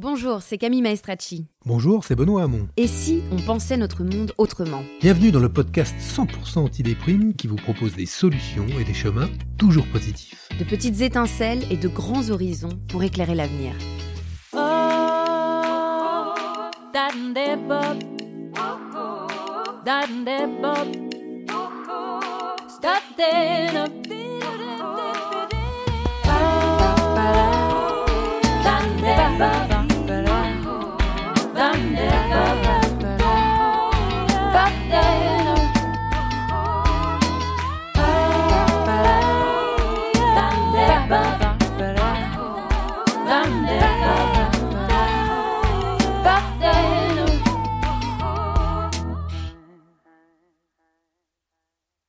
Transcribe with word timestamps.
Bonjour, 0.00 0.42
c'est 0.42 0.58
Camille 0.58 0.80
Maestracci. 0.80 1.48
Bonjour, 1.66 2.04
c'est 2.04 2.14
Benoît 2.14 2.44
Hamon. 2.44 2.68
Et 2.76 2.86
si 2.86 3.20
on 3.32 3.36
pensait 3.42 3.76
notre 3.76 4.04
monde 4.04 4.32
autrement 4.38 4.84
Bienvenue 5.00 5.32
dans 5.32 5.40
le 5.40 5.52
podcast 5.52 5.96
100% 5.98 6.60
anti-déprime 6.60 7.34
qui 7.34 7.48
vous 7.48 7.56
propose 7.56 7.96
des 7.96 8.06
solutions 8.06 8.68
et 8.80 8.84
des 8.84 8.94
chemins 8.94 9.28
toujours 9.58 9.88
positifs. 9.88 10.48
De 10.56 10.62
petites 10.62 11.00
étincelles 11.00 11.64
et 11.68 11.76
de 11.76 11.88
grands 11.88 12.30
horizons 12.30 12.78
pour 12.86 13.02
éclairer 13.02 13.34
l'avenir. 13.34 13.74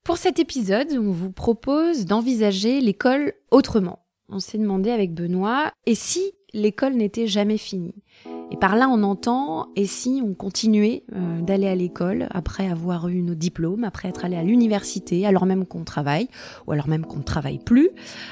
Pour 0.09 0.17
cet 0.17 0.39
épisode, 0.39 0.87
on 0.93 1.11
vous 1.11 1.31
propose 1.31 2.05
d'envisager 2.05 2.81
l'école 2.81 3.33
autrement. 3.51 3.99
On 4.27 4.39
s'est 4.39 4.57
demandé 4.57 4.89
avec 4.89 5.13
Benoît, 5.13 5.71
et 5.85 5.93
si 5.93 6.33
l'école 6.51 6.95
n'était 6.95 7.27
jamais 7.27 7.59
finie? 7.59 7.93
Et 8.51 8.57
par 8.57 8.75
là, 8.75 8.89
on 8.89 9.03
entend, 9.03 9.67
et 9.75 9.85
si 9.85 10.23
on 10.25 10.33
continuait 10.33 11.03
euh, 11.15 11.41
d'aller 11.41 11.67
à 11.67 11.75
l'école 11.75 12.27
après 12.31 12.67
avoir 12.67 13.07
eu 13.07 13.21
nos 13.21 13.35
diplômes, 13.35 13.83
après 13.83 14.09
être 14.09 14.25
allé 14.25 14.35
à 14.35 14.43
l'université, 14.43 15.27
alors 15.27 15.45
même 15.45 15.65
qu'on 15.65 15.83
travaille, 15.83 16.27
ou 16.65 16.71
alors 16.71 16.87
même 16.87 17.05
qu'on 17.05 17.17
ne 17.17 17.23
travaille 17.23 17.59
plus. 17.59 17.89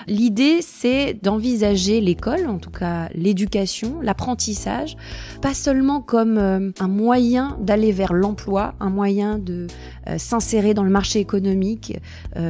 L'idée, 0.07 0.61
c'est 0.61 1.13
d'envisager 1.21 2.01
l'école, 2.01 2.47
en 2.47 2.57
tout 2.57 2.71
cas 2.71 3.09
l'éducation, 3.13 4.01
l'apprentissage, 4.01 4.97
pas 5.41 5.53
seulement 5.53 6.01
comme 6.01 6.39
euh, 6.39 6.71
un 6.79 6.87
moyen 6.87 7.55
d'aller 7.61 7.91
vers 7.91 8.13
l'emploi, 8.13 8.73
un 8.79 8.89
moyen 8.89 9.37
de 9.37 9.67
euh, 10.07 10.17
s'insérer 10.17 10.73
dans 10.73 10.83
le 10.83 10.89
marché 10.89 11.19
économique, 11.19 11.99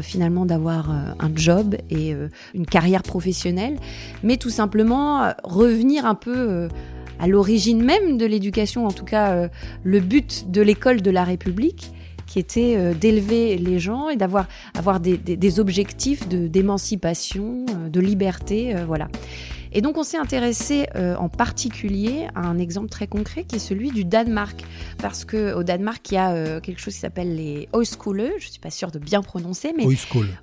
finalement 0.02 0.46
d'avoir 0.46 0.90
un 0.90 1.32
job 1.36 1.76
et 1.90 2.14
une 2.54 2.66
carrière 2.66 3.04
professionnelle, 3.04 3.78
mais 4.24 4.38
tout 4.38 4.50
simplement 4.50 5.32
revenir 5.44 6.06
un 6.06 6.16
peu 6.16 6.68
à 7.20 7.28
l'origine 7.28 7.84
même 7.84 8.18
de 8.18 8.26
l'éducation, 8.26 8.86
en 8.86 8.92
tout 8.92 9.06
cas 9.06 9.32
euh, 9.32 9.48
le 9.84 10.00
but 10.00 10.50
de 10.50 10.62
l'école 10.62 11.02
de 11.02 11.12
la 11.12 11.24
République, 11.24 11.92
qui 12.26 12.40
était 12.40 12.76
euh, 12.78 12.94
d'élever 12.94 13.58
les 13.58 13.80
gens 13.80 14.10
et 14.10 14.18
d'avoir 14.18 14.48
avoir 14.76 15.00
des, 15.00 15.18
des, 15.18 15.60
objectifs 15.60 16.28
de 16.28 16.48
d'émancipation, 16.48 17.66
euh, 17.70 17.90
de 17.90 18.00
liberté, 18.00 18.76
voilà. 18.86 19.08
Et 19.72 19.82
donc 19.82 19.98
on 19.98 20.04
s'est 20.04 20.18
intéressé 20.18 20.88
euh, 20.96 21.16
en 21.16 21.30
particulier 21.30 22.28
à 22.36 22.42
un 22.42 22.58
exemple 22.58 22.90
très 22.90 23.08
concret 23.08 23.44
qui 23.44 23.58
est 23.58 23.60
celui 23.60 23.92
du 23.92 24.06
Danemark. 24.06 24.64
Parce 24.98 25.26
qu'au 25.26 25.64
Danemark, 25.64 26.10
il 26.12 26.16
y 26.16 26.18
a 26.18 26.32
euh, 26.32 26.60
quelque 26.60 26.80
chose 26.80 26.94
qui 26.94 27.00
s'appelle 27.00 27.36
les 27.36 27.68
Højskole, 27.74 28.32
je 28.38 28.46
ne 28.46 28.52
suis 28.52 28.60
pas 28.60 28.70
sûre 28.70 28.92
de 28.92 29.00
bien 29.00 29.22
prononcer, 29.22 29.74
mais 29.76 29.86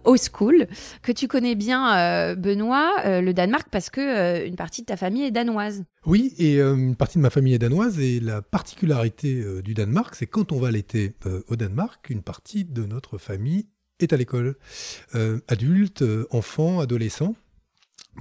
Højskole, 0.04 0.68
que 1.02 1.12
tu 1.12 1.28
connais 1.28 1.54
bien, 1.54 1.96
euh, 1.96 2.34
Benoît, 2.34 3.20
le 3.20 3.32
Danemark, 3.32 3.68
parce 3.70 3.90
que 3.90 4.46
une 4.46 4.56
partie 4.56 4.82
de 4.82 4.86
ta 4.86 4.96
famille 4.96 5.24
est 5.24 5.30
danoise. 5.30 5.84
Oui, 6.06 6.34
et 6.38 6.60
une 6.60 6.96
partie 6.96 7.18
de 7.18 7.22
ma 7.22 7.30
famille 7.30 7.54
est 7.54 7.58
danoise, 7.58 7.98
et 7.98 8.20
la 8.20 8.42
particularité 8.42 9.44
du 9.62 9.74
Danemark, 9.74 10.14
c'est 10.14 10.26
quand 10.26 10.52
on 10.52 10.58
va 10.58 10.70
l'été 10.70 11.14
au 11.48 11.56
Danemark, 11.56 12.10
une 12.10 12.22
partie 12.22 12.64
de 12.64 12.84
notre 12.84 13.18
famille 13.18 13.66
est 14.00 14.12
à 14.12 14.16
l'école. 14.16 14.56
adultes, 15.48 16.04
enfants, 16.30 16.80
adolescents. 16.80 17.34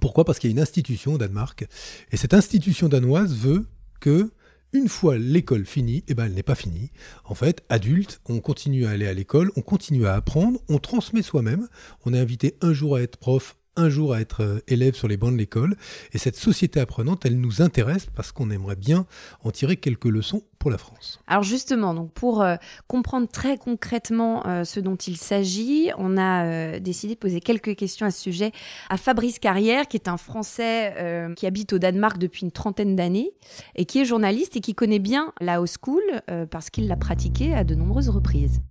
Pourquoi? 0.02 0.26
Parce 0.26 0.40
qu'il 0.40 0.50
y 0.50 0.54
a 0.54 0.56
une 0.56 0.62
institution 0.62 1.14
au 1.14 1.18
Danemark, 1.18 1.66
et 2.12 2.18
cette 2.18 2.34
institution 2.34 2.90
danoise 2.90 3.36
veut 3.36 3.68
que, 4.00 4.32
une 4.74 4.90
fois 4.90 5.18
l'école 5.18 5.66
finie, 5.66 6.04
eh 6.08 6.16
ben 6.16 6.26
elle 6.26 6.34
n'est 6.34 6.44
pas 6.44 6.56
finie. 6.56 6.92
En 7.26 7.36
fait, 7.36 7.64
adulte, 7.70 8.22
on 8.28 8.40
continue 8.40 8.86
à 8.86 8.90
aller 8.90 9.08
à 9.08 9.14
l'école, 9.14 9.52
on 9.56 9.62
continue 9.62 10.08
à 10.08 10.16
apprendre, 10.16 10.60
on 10.68 10.80
transmet 10.80 11.22
soi-même. 11.22 11.68
On 12.06 12.14
est 12.14 12.20
invité 12.20 12.58
un 12.62 12.74
jour 12.74 12.96
à 12.96 13.02
être 13.02 13.18
prof, 13.18 13.56
un 13.76 13.90
jour 13.90 14.14
à 14.14 14.22
être 14.22 14.44
euh, 14.44 14.60
élève 14.68 14.96
sur 14.96 15.08
les 15.08 15.18
bancs 15.18 15.34
de 15.34 15.38
l'école. 15.38 15.76
Et 16.14 16.18
cette 16.18 16.36
société 16.36 16.80
apprenante, 16.80 17.26
elle 17.26 17.40
nous 17.40 17.62
intéresse 17.62 18.08
parce 18.14 18.32
qu'on 18.32 18.52
aimerait 18.52 18.76
bien 18.76 19.06
en 19.44 19.52
tirer 19.52 19.78
quelques 19.78 20.06
leçons 20.06 20.44
pour 20.60 20.72
la 20.72 20.78
France. 20.78 21.20
Alors 21.28 21.44
justement, 21.44 21.94
donc 21.94 22.12
pour 22.14 22.42
euh, 22.42 22.56
comprendre 22.88 23.28
très 23.28 23.58
concrètement 23.58 24.46
euh, 24.48 24.64
ce 24.64 24.80
dont 24.80 24.96
il 24.96 25.18
s'agit, 25.18 25.92
on 25.98 26.18
a 26.18 26.80
décidé 26.80 27.16
de 27.16 27.20
poser 27.20 27.42
quelques 27.42 27.76
questions 27.76 28.06
à 28.06 28.12
ce 28.12 28.22
sujet 28.22 28.52
à 28.90 28.98
Fabrice 28.98 29.40
Carrière, 29.40 29.88
qui 29.88 29.98
est 29.98 30.08
un 30.08 30.18
Français 30.18 31.34
qui 31.36 31.46
habite 31.46 31.74
au 31.74 31.80
Danemark 31.80 32.18
depuis 32.18 32.44
une 32.44 32.52
trentaine 32.52 32.96
d'années 32.96 33.32
et 33.76 33.86
qui 33.86 34.00
est 34.00 34.06
journaliste 34.06 34.56
et 34.56 34.62
qui 34.62 34.74
connaît 34.74 35.00
bien 35.00 35.34
la 35.42 35.56
House 35.56 35.76
School 35.82 36.02
parce 36.50 36.70
qu'il 36.70 36.88
l'a 36.88 36.98
pratiquée 36.98 37.54
à 37.54 37.64
de 37.64 37.76
nombreuses 37.76 38.10
reprises. 38.10 38.62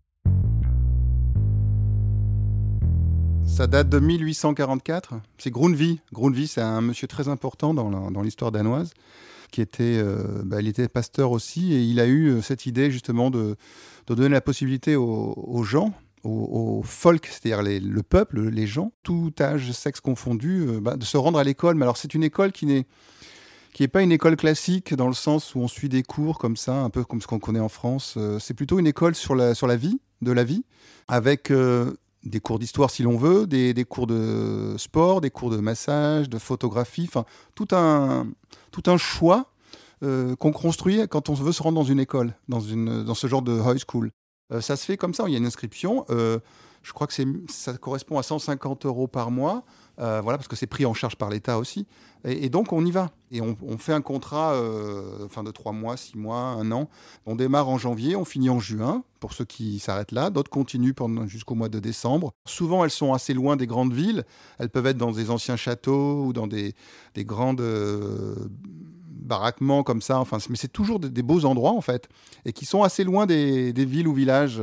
Ça 3.53 3.67
date 3.67 3.91
de 3.91 3.99
1844. 3.99 5.13
C'est 5.37 5.51
Grundtvig. 5.51 6.01
Grundtvig, 6.11 6.47
c'est 6.47 6.63
un 6.63 6.81
monsieur 6.81 7.07
très 7.07 7.29
important 7.29 7.75
dans 7.75 8.23
l'histoire 8.23 8.51
danoise, 8.51 8.95
qui 9.51 9.61
était, 9.61 9.99
euh, 9.99 10.41
bah, 10.43 10.63
il 10.63 10.69
était 10.69 10.89
pasteur 10.89 11.33
aussi, 11.33 11.75
et 11.75 11.83
il 11.83 12.01
a 12.01 12.07
eu 12.07 12.29
euh, 12.29 12.41
cette 12.41 12.65
idée 12.65 12.91
justement 12.91 13.31
de, 13.31 13.57
donner 14.07 14.31
la 14.31 14.41
possibilité 14.41 14.97
aux, 14.97 15.63
gens, 15.65 15.93
aux, 16.25 16.83
folk, 16.83 17.27
c'est-à-dire 17.27 17.63
le 17.63 18.03
peuple, 18.03 18.41
les 18.41 18.67
gens, 18.67 18.91
tout 19.03 19.33
âge, 19.39 19.71
sexe 19.73 20.01
confondu, 20.01 20.67
euh, 20.67 20.81
bah, 20.81 20.97
de 20.97 21.05
se 21.05 21.19
rendre 21.19 21.39
à 21.39 21.45
l'école. 21.45 21.75
Mais 21.77 21.83
alors 21.83 21.99
c'est 21.99 22.15
une 22.15 22.25
école 22.25 22.53
qui 22.53 22.65
n'est 22.65 22.87
qui 23.75 23.83
n'est 23.83 23.89
pas 23.89 24.03
une 24.03 24.13
école 24.13 24.37
classique 24.37 24.93
dans 24.95 25.09
le 25.09 25.15
sens 25.15 25.55
où 25.55 25.61
on 25.61 25.69
suit 25.69 25.89
des 25.89 26.03
cours 26.03 26.39
comme 26.39 26.59
ça, 26.59 26.75
un 26.75 26.91
peu 26.91 27.05
comme 27.05 27.23
ce 27.23 27.27
qu'on 27.27 27.39
connaît 27.39 27.61
en 27.61 27.71
France. 27.71 28.19
c'est 28.39 28.53
plutôt 28.53 28.79
une 28.79 28.87
école 28.87 29.15
sur 29.15 29.35
la, 29.35 29.55
sur 29.55 29.67
la 29.67 29.77
vie, 29.77 29.99
de 30.21 30.31
la 30.31 30.45
vie, 30.45 30.65
avec 31.09 31.51
des 32.25 32.41
cours 32.41 32.59
d'histoire 32.59 32.91
si 32.91 33.03
l'on 33.03 33.17
veut, 33.17 33.47
des, 33.47 33.85
cours 33.85 34.07
de 34.07 34.75
sport, 34.79 35.21
des 35.21 35.31
cours 35.31 35.51
de 35.51 35.59
massage, 35.59 36.29
de 36.29 36.39
photographie, 36.39 37.07
enfin 37.09 37.25
tout 37.55 37.69
un, 37.73 38.27
tout 38.71 38.83
un 38.87 38.97
choix 38.97 39.51
euh, 40.03 40.37
qu'on 40.37 40.53
construit 40.53 41.01
quand 41.09 41.29
on 41.29 41.35
veut 41.35 41.53
se 41.53 41.63
rendre 41.63 41.77
dans 41.77 41.85
une 41.85 42.01
école, 42.01 42.35
dans, 42.49 42.61
une, 42.61 43.05
dans 43.05 43.15
ce 43.15 43.27
genre 43.27 43.43
de 43.43 43.61
high 43.61 43.83
school. 43.87 44.11
Euh, 44.53 44.61
ça 44.61 44.77
se 44.77 44.85
fait 44.85 44.97
comme 44.97 45.15
ça, 45.15 45.25
il 45.27 45.33
y 45.33 45.35
a 45.35 45.39
une 45.39 45.47
inscription. 45.47 46.05
Euh, 46.11 46.39
je 46.83 46.93
crois 46.93 47.07
que 47.07 47.15
ça 47.49 47.73
correspond 47.75 48.19
à 48.19 48.23
150 48.23 48.87
euros 48.87 49.07
par 49.07 49.31
mois. 49.31 49.65
Euh, 50.01 50.21
voilà, 50.23 50.39
parce 50.39 50.49
que 50.49 50.57
c'est 50.57 50.67
pris 50.67 50.87
en 50.87 50.95
charge 50.95 51.17
par 51.17 51.31
l'État 51.31 51.59
aussi. 51.59 51.87
Et, 52.25 52.49
donc 52.49 52.73
on 52.73 52.85
y 52.85 52.91
va. 52.91 53.11
Et 53.31 53.41
on, 53.41 53.79
fait 53.79 53.93
un 53.93 54.01
contrat 54.01 54.53
euh, 54.55 55.27
de 55.27 55.51
trois 55.51 55.73
mois, 55.73 55.97
six 55.97 56.17
mois, 56.17 56.39
un 56.39 56.71
an. 56.73 56.89
On 57.27 57.37
démarre 57.37 57.69
en 57.69 57.79
janvier, 57.79 58.17
on 58.17 58.25
finit 58.25 58.51
en 58.51 58.59
juin, 58.59 59.05
pour 59.21 59.33
ceux 59.33 59.45
qui 59.45 59.79
s'arrêtent 59.79 60.13
là. 60.13 60.31
D'autres 60.31 60.51
continuent 60.51 60.95
jusqu'au 61.27 61.55
mois 61.55 61.69
de 61.69 61.79
décembre. 61.79 62.33
Souvent, 62.47 62.85
elles 62.85 62.91
sont 62.91 63.13
assez 63.13 63.35
loin 63.35 63.57
des 63.57 63.67
grandes 63.67 63.93
villes. 63.93 64.25
Elles 64.59 64.71
peuvent 64.71 64.87
être 64.87 64.99
dans 64.99 65.13
des 65.13 65.31
anciens 65.31 65.57
châteaux 65.57 66.25
ou 66.25 66.33
dans 66.33 66.47
des, 66.47 66.75
grandes... 67.19 67.61
Euh, 67.61 68.35
baraquements 69.23 69.85
comme 69.85 70.03
ça, 70.03 70.19
enfin, 70.19 70.39
mais 70.51 70.57
c'est 70.57 70.73
toujours 70.73 70.99
des, 70.99 71.23
beaux 71.23 71.45
endroits 71.45 71.71
en 71.71 71.81
fait, 71.81 72.09
et 72.45 72.53
qui 72.53 72.67
sont 72.67 72.83
assez 72.83 73.05
loin 73.05 73.25
des, 73.25 73.73
des 73.73 73.85
villes 73.85 74.09
ou 74.09 74.13
villages 74.13 74.61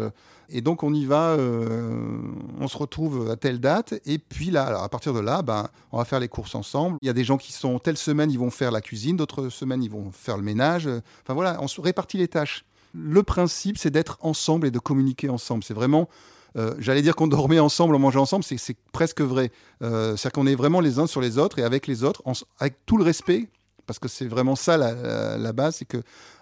et 0.51 0.61
donc 0.61 0.83
on 0.83 0.93
y 0.93 1.05
va, 1.05 1.31
euh, 1.31 2.17
on 2.59 2.67
se 2.67 2.77
retrouve 2.77 3.29
à 3.29 3.35
telle 3.35 3.59
date, 3.59 3.93
et 4.05 4.17
puis 4.17 4.51
là, 4.51 4.81
à 4.83 4.89
partir 4.89 5.13
de 5.13 5.19
là, 5.19 5.41
ben, 5.41 5.67
on 5.91 5.97
va 5.97 6.05
faire 6.05 6.19
les 6.19 6.27
courses 6.27 6.55
ensemble. 6.55 6.97
Il 7.01 7.07
y 7.07 7.09
a 7.09 7.13
des 7.13 7.23
gens 7.23 7.37
qui 7.37 7.51
sont, 7.51 7.79
telle 7.79 7.97
semaine, 7.97 8.31
ils 8.31 8.39
vont 8.39 8.51
faire 8.51 8.71
la 8.71 8.81
cuisine, 8.81 9.17
d'autres 9.17 9.49
semaines, 9.49 9.83
ils 9.83 9.91
vont 9.91 10.11
faire 10.11 10.37
le 10.37 10.43
ménage. 10.43 10.87
Enfin 11.23 11.33
voilà, 11.33 11.57
on 11.61 11.67
se 11.67 11.81
répartit 11.81 12.17
les 12.17 12.27
tâches. 12.27 12.65
Le 12.93 13.21
principe, 13.21 13.77
c'est 13.77 13.91
d'être 13.91 14.17
ensemble 14.21 14.67
et 14.67 14.71
de 14.71 14.79
communiquer 14.79 15.29
ensemble. 15.29 15.63
C'est 15.63 15.75
vraiment 15.75 16.09
euh, 16.57 16.73
j'allais 16.79 17.01
dire 17.01 17.15
qu'on 17.15 17.27
dormait 17.27 17.59
ensemble, 17.59 17.95
on 17.95 17.99
mangeait 17.99 18.19
ensemble, 18.19 18.43
c'est 18.43 18.77
presque 18.91 19.21
vrai. 19.21 19.51
Euh, 19.81 20.15
C'est-à-dire 20.15 20.31
qu'on 20.31 20.47
est 20.47 20.55
vraiment 20.55 20.79
les 20.79 20.99
uns 20.99 21.07
sur 21.07 21.21
les 21.21 21.37
autres 21.37 21.59
et 21.59 21.63
avec 21.63 21.87
les 21.87 22.03
autres, 22.03 22.23
avec 22.59 22.85
tout 22.85 22.97
le 22.97 23.03
respect, 23.03 23.47
parce 23.89 23.97
que 23.97 24.07
c'est 24.07 24.27
vraiment 24.27 24.55
ça 24.55 24.77
la, 24.77 25.37
la 25.37 25.51
base, 25.51 25.77
c'est 25.77 25.85
que 25.85 25.97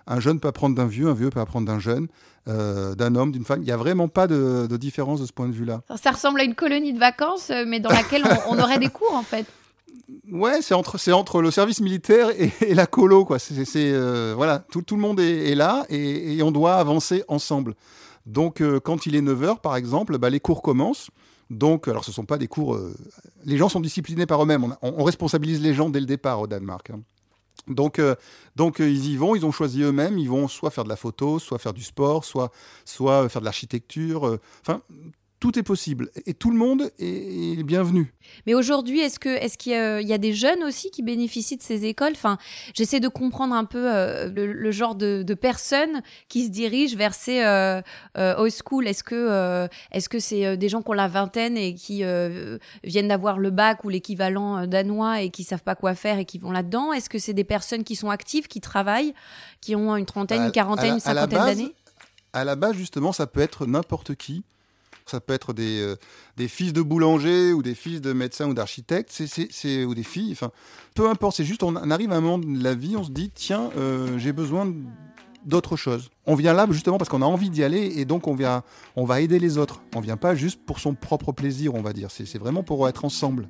un 0.07 0.19
jeune 0.19 0.39
peut 0.39 0.47
apprendre 0.47 0.75
d'un 0.75 0.88
vieux, 0.88 1.07
un 1.07 1.13
vieux 1.13 1.29
peut 1.29 1.39
apprendre 1.39 1.67
d'un 1.67 1.79
jeune, 1.79 2.07
euh, 2.47 2.95
d'un 2.95 3.15
homme, 3.15 3.31
d'une 3.31 3.44
femme. 3.44 3.61
Il 3.61 3.65
n'y 3.65 3.71
a 3.71 3.77
vraiment 3.77 4.07
pas 4.07 4.27
de, 4.27 4.67
différence 4.77 5.19
de 5.19 5.25
ce 5.25 5.33
point 5.33 5.47
de 5.47 5.53
vue-là. 5.53 5.81
Ça 6.01 6.11
ressemble 6.11 6.39
à 6.39 6.44
une 6.44 6.55
colonie 6.55 6.94
de 6.94 6.99
vacances, 6.99 7.49
euh, 7.49 7.65
mais 7.67 7.79
dans 7.79 7.89
laquelle 7.89 8.23
on, 8.47 8.57
aurait 8.57 8.79
des 8.79 8.89
cours 8.89 9.13
en 9.13 9.23
fait. 9.23 9.45
Ouais, 10.31 10.61
c'est 10.61 10.73
entre, 10.73 10.97
c'est 10.97 11.11
entre 11.11 11.41
le 11.41 11.51
service 11.51 11.81
militaire 11.81 12.29
et, 12.29 12.73
la 12.73 12.85
colo, 12.85 13.25
quoi. 13.25 13.39
C'est, 13.39 13.65
euh, 13.75 14.33
voilà, 14.38 14.59
tout, 14.59 14.81
tout, 14.81 14.95
le 14.95 15.01
monde 15.01 15.19
est, 15.19 15.53
là 15.53 15.85
et, 15.89 16.41
on 16.43 16.51
doit 16.51 16.75
avancer 16.75 17.25
ensemble. 17.27 17.75
Donc, 18.25 18.61
quand 18.83 19.05
il 19.05 19.17
est 19.17 19.21
9h, 19.21 19.59
par 19.59 19.75
exemple, 19.75 20.17
bah, 20.17 20.29
les 20.29 20.39
cours 20.39 20.61
commencent. 20.61 21.09
Donc, 21.50 21.89
alors 21.89 22.05
ce 22.05 22.11
ne 22.11 22.13
sont 22.13 22.25
pas 22.25 22.38
des 22.38 22.47
cours. 22.47 22.79
les 23.43 23.57
gens 23.57 23.67
sont 23.67 23.81
disciplinés 23.81 24.25
par 24.25 24.41
eux-mêmes. 24.41 24.75
On, 24.81 25.03
responsabilise 25.03 25.61
les 25.61 25.73
gens 25.73 25.89
dès 25.89 26.00
le 26.00 26.05
départ 26.05 26.39
au 26.39 26.47
Danemark. 26.47 26.89
Hein. 26.89 27.01
Donc, 27.68 28.00
euh, 28.00 28.15
euh, 28.59 28.89
ils 28.89 29.12
y 29.12 29.18
vont, 29.18 29.36
ils 29.36 29.45
ont 29.45 29.51
choisi 29.51 29.81
eux-mêmes, 29.81 30.18
ils 30.18 30.30
vont 30.30 30.48
soit 30.48 30.69
faire 30.69 30.83
de 30.83 30.89
la 30.89 30.95
photo, 30.95 31.39
soit 31.39 31.59
faire 31.59 31.74
du 31.74 31.83
sport, 31.83 32.24
soit, 32.24 32.51
soit 32.86 33.27
faire 33.30 33.42
de 33.42 33.45
l'architecture. 33.45 34.39
Tout 35.39 35.60
est 35.60 35.63
possible. 35.63 36.10
Et 36.25 36.34
tout 36.34 36.50
le 36.50 36.57
monde 36.57 36.92
est, 36.98 37.63
bienvenu. 37.63 38.13
Mais 38.45 38.54
aujourd'hui, 38.54 39.01
est-ce 39.01 39.19
que 39.19 39.30
est-ce 39.30 39.57
qu'il 39.57 39.72
y, 39.72 40.13
a 40.13 40.18
des 40.18 40.34
jeunes 40.34 40.63
aussi 40.63 40.89
qui 40.89 41.04
bénéficient 41.04 41.57
de 41.57 41.62
ces 41.63 41.86
écoles? 41.86 42.13
Enfin, 42.13 42.38
j'essaie 42.74 43.00
de 43.00 43.07
comprendre 43.07 43.54
un 43.54 43.66
peu 43.66 43.94
euh, 43.94 44.30
le, 44.34 44.72
genre 44.72 44.95
de, 44.95 45.24
personnes 45.34 46.01
qui 46.28 46.45
se 46.45 46.50
dirigent 46.50 46.98
vers 46.98 47.13
ces 47.13 47.44
euh, 47.44 47.81
euh 48.18 48.36
high 48.39 48.51
school. 48.51 48.88
Est-ce 48.88 49.04
que 49.04 49.16
euh, 49.16 49.68
est-ce 49.92 50.10
que 50.10 50.19
c'est 50.19 50.57
des 50.57 50.69
gens 50.69 50.81
qui 50.81 50.89
ont 50.89 50.94
la 50.94 51.07
vingtaine 51.07 51.57
et 51.57 51.75
qui 51.75 52.04
viennent 52.84 53.07
d'avoir 53.07 53.38
le 53.38 53.51
bac 53.51 53.84
ou 53.84 53.89
l'équivalent 53.89 54.66
danois 54.66 55.22
et 55.22 55.30
qui 55.30 55.44
savent 55.44 55.63
pas 55.63 55.75
quoi 55.75 55.94
faire 55.94 56.18
et 56.18 56.25
qui 56.25 56.39
vont 56.39 56.51
là-dedans? 56.51 56.94
Est-ce 56.94 57.10
que 57.10 57.19
c'est 57.19 57.34
des 57.34 57.44
personnes 57.44 57.84
qui 57.84 57.95
sont 57.95 58.10
actives, 58.10 58.48
qui 58.48 58.62
travaillent, 58.62 59.13
qui 59.62 59.75
ont 59.75 59.95
une 59.95 60.06
trentaine, 60.06 60.44
une 60.44 60.51
quarantaine, 60.51 60.95
une 60.95 61.00
cinquantaine 61.00 61.39
d'années? 61.39 61.75
À 62.34 62.44
la 62.44 62.56
base, 62.56 62.75
justement, 62.75 63.13
ça 63.13 63.25
peut 63.25 63.39
être 63.39 63.66
n'importe 63.66 64.16
qui 64.16 64.44
ça 65.12 65.19
peut 65.19 65.33
être 65.33 65.54
des, 65.54 65.80
euh, 65.81 66.48
fils 66.48 66.74
de 66.74 66.81
boulanger 66.81 67.54
ou 67.54 67.62
des 67.62 67.75
fils 67.75 68.01
de 68.01 68.13
médecins 68.13 68.48
ou 68.48 68.54
d'architectes, 68.54 69.12
c'est, 69.12 69.86
ou 69.86 69.95
des 69.95 70.04
filles, 70.04 70.36
peu 70.95 71.09
importe, 71.09 71.38
c'est 71.38 71.44
juste, 71.44 71.63
on 71.63 71.75
arrive 71.92 72.12
à 72.12 72.15
un 72.15 72.21
moment 72.21 72.39
de 72.39 72.63
la 72.63 72.74
vie, 72.74 72.95
on 72.98 73.04
se 73.04 73.12
dit, 73.12 73.31
tiens, 73.33 73.69
euh, 73.77 74.18
j'ai 74.18 74.33
besoin 74.33 74.71
d'autre 75.45 75.75
chose. 75.75 76.09
On 76.25 76.36
vient 76.36 76.54
là 76.54 76.68
justement 76.69 76.98
parce 76.98 77.09
qu'on 77.09 77.21
a 77.21 77.25
envie 77.25 77.50
d'y 77.50 77.63
aller 77.63 78.00
et 78.00 78.06
donc 78.06 78.27
on, 78.27 78.36
vient, 78.36 78.63
on 78.95 79.06
va 79.06 79.21
aider 79.21 79.39
les 79.39 79.57
autres. 79.57 79.81
On 79.95 80.01
vient 80.01 80.18
pas 80.18 80.36
juste 80.36 80.59
pour 80.65 80.80
son 80.80 80.94
propre 80.94 81.31
plaisir, 81.31 81.74
on 81.75 81.81
va 81.81 81.94
dire. 81.94 82.12
C'est, 82.12 82.25
c'est 82.25 82.38
vraiment 82.39 82.63
pour 82.63 82.88
être 82.88 83.06
ensemble. 83.06 83.48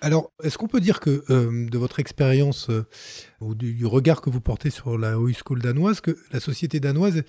Alors, 0.00 0.30
est-ce 0.42 0.56
qu'on 0.56 0.68
peut 0.68 0.80
dire 0.80 1.00
que 1.00 1.24
euh, 1.30 1.68
de 1.68 1.78
votre 1.78 1.98
expérience 1.98 2.70
euh, 2.70 2.86
ou 3.40 3.54
du, 3.54 3.84
regard 3.86 4.20
que 4.20 4.30
vous 4.30 4.40
portez 4.40 4.70
sur 4.70 4.96
la 4.96 5.16
High 5.16 5.36
School 5.44 5.60
danoise, 5.60 6.00
que 6.00 6.16
la 6.32 6.38
société 6.38 6.78
danoise 6.80 7.22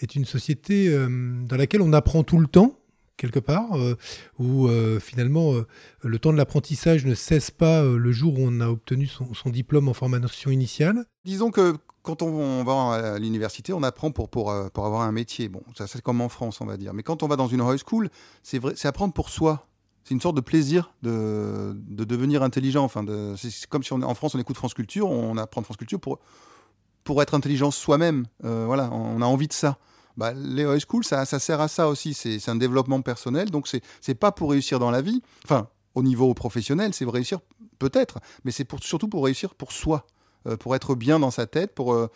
est 0.00 0.14
une 0.16 0.24
société 0.24 0.88
euh, 0.88 1.08
dans 1.46 1.56
laquelle 1.56 1.80
on 1.80 1.92
apprend 1.92 2.24
tout 2.24 2.38
le 2.38 2.46
temps 2.46 2.74
quelque 3.16 3.38
part, 3.38 3.76
euh, 3.76 3.96
où 4.38 4.66
euh, 4.66 5.00
finalement 5.00 5.52
euh, 5.54 5.66
le 6.02 6.18
temps 6.18 6.32
de 6.32 6.38
l'apprentissage 6.38 7.04
ne 7.04 7.14
cesse 7.14 7.50
pas 7.50 7.82
le 7.82 8.12
jour 8.12 8.38
où 8.38 8.42
on 8.42 8.60
a 8.60 8.68
obtenu 8.68 9.06
son, 9.06 9.50
diplôme 9.50 9.88
en 9.88 9.94
formation 9.94 10.50
initiale 10.50 11.04
Disons 11.24 11.50
que 11.50 11.76
quand 12.02 12.22
on, 12.22 12.64
va 12.64 13.14
à 13.14 13.18
l'université, 13.18 13.72
on 13.72 13.82
apprend 13.82 14.10
pour, 14.10 14.28
pour, 14.28 14.52
pour 14.72 14.86
avoir 14.86 15.02
un 15.02 15.12
métier. 15.12 15.48
Bon, 15.48 15.62
ça 15.74 15.86
c'est 15.86 16.02
comme 16.02 16.20
en 16.20 16.28
France, 16.28 16.60
on 16.60 16.66
va 16.66 16.76
dire. 16.76 16.92
Mais 16.92 17.02
quand 17.02 17.22
on 17.22 17.28
va 17.28 17.36
dans 17.36 17.46
une 17.46 17.60
high 17.60 17.78
school, 17.78 18.10
c'est 18.42 18.58
vrai, 18.58 18.74
c'est 18.76 18.88
apprendre 18.88 19.14
pour 19.14 19.30
soi. 19.30 19.66
C'est 20.04 20.12
une 20.12 20.20
sorte 20.20 20.36
de 20.36 20.42
plaisir 20.42 20.92
de, 21.02 21.74
de 21.74 22.04
devenir 22.04 22.42
intelligent. 22.42 22.84
Enfin, 22.84 23.06
c'est 23.38 23.66
comme 23.68 23.82
si 23.82 23.94
on, 23.94 24.02
en 24.02 24.14
France 24.14 24.34
on 24.34 24.38
écoute 24.38 24.56
France 24.56 24.74
Culture, 24.74 25.08
on 25.08 25.38
apprend 25.38 25.62
France 25.62 25.78
Culture 25.78 25.98
pour, 25.98 26.18
pour 27.04 27.22
être 27.22 27.32
intelligent 27.32 27.70
soi-même. 27.70 28.26
voilà, 28.42 28.90
on 28.92 29.22
a 29.22 29.26
envie 29.26 29.48
de 29.48 29.54
ça 29.54 29.78
bah, 30.16 30.32
les 30.32 30.62
high 30.62 30.80
school, 30.80 31.04
ça, 31.04 31.24
ça, 31.24 31.38
sert 31.38 31.60
à 31.60 31.68
ça 31.68 31.88
aussi. 31.88 32.14
C'est 32.14 32.48
un 32.48 32.56
développement 32.56 33.00
personnel. 33.02 33.50
Donc, 33.50 33.68
c'est 33.68 33.82
n'est 34.06 34.14
pas 34.14 34.32
pour 34.32 34.50
réussir 34.50 34.78
dans 34.78 34.90
la 34.90 35.02
vie. 35.02 35.22
Enfin, 35.44 35.68
au 35.94 36.02
niveau 36.02 36.32
professionnel, 36.34 36.92
c'est 36.94 37.04
pour 37.04 37.14
réussir 37.14 37.40
peut-être, 37.78 38.18
mais 38.44 38.50
c'est 38.50 38.66
surtout 38.80 39.08
pour 39.08 39.24
réussir 39.24 39.54
pour 39.54 39.72
soi, 39.72 40.06
euh, 40.46 40.56
pour 40.56 40.74
être 40.74 40.94
bien 40.94 41.18
dans 41.18 41.30
sa 41.30 41.46
tête, 41.46 41.74
pour, 41.74 41.94
euh, 41.94 42.08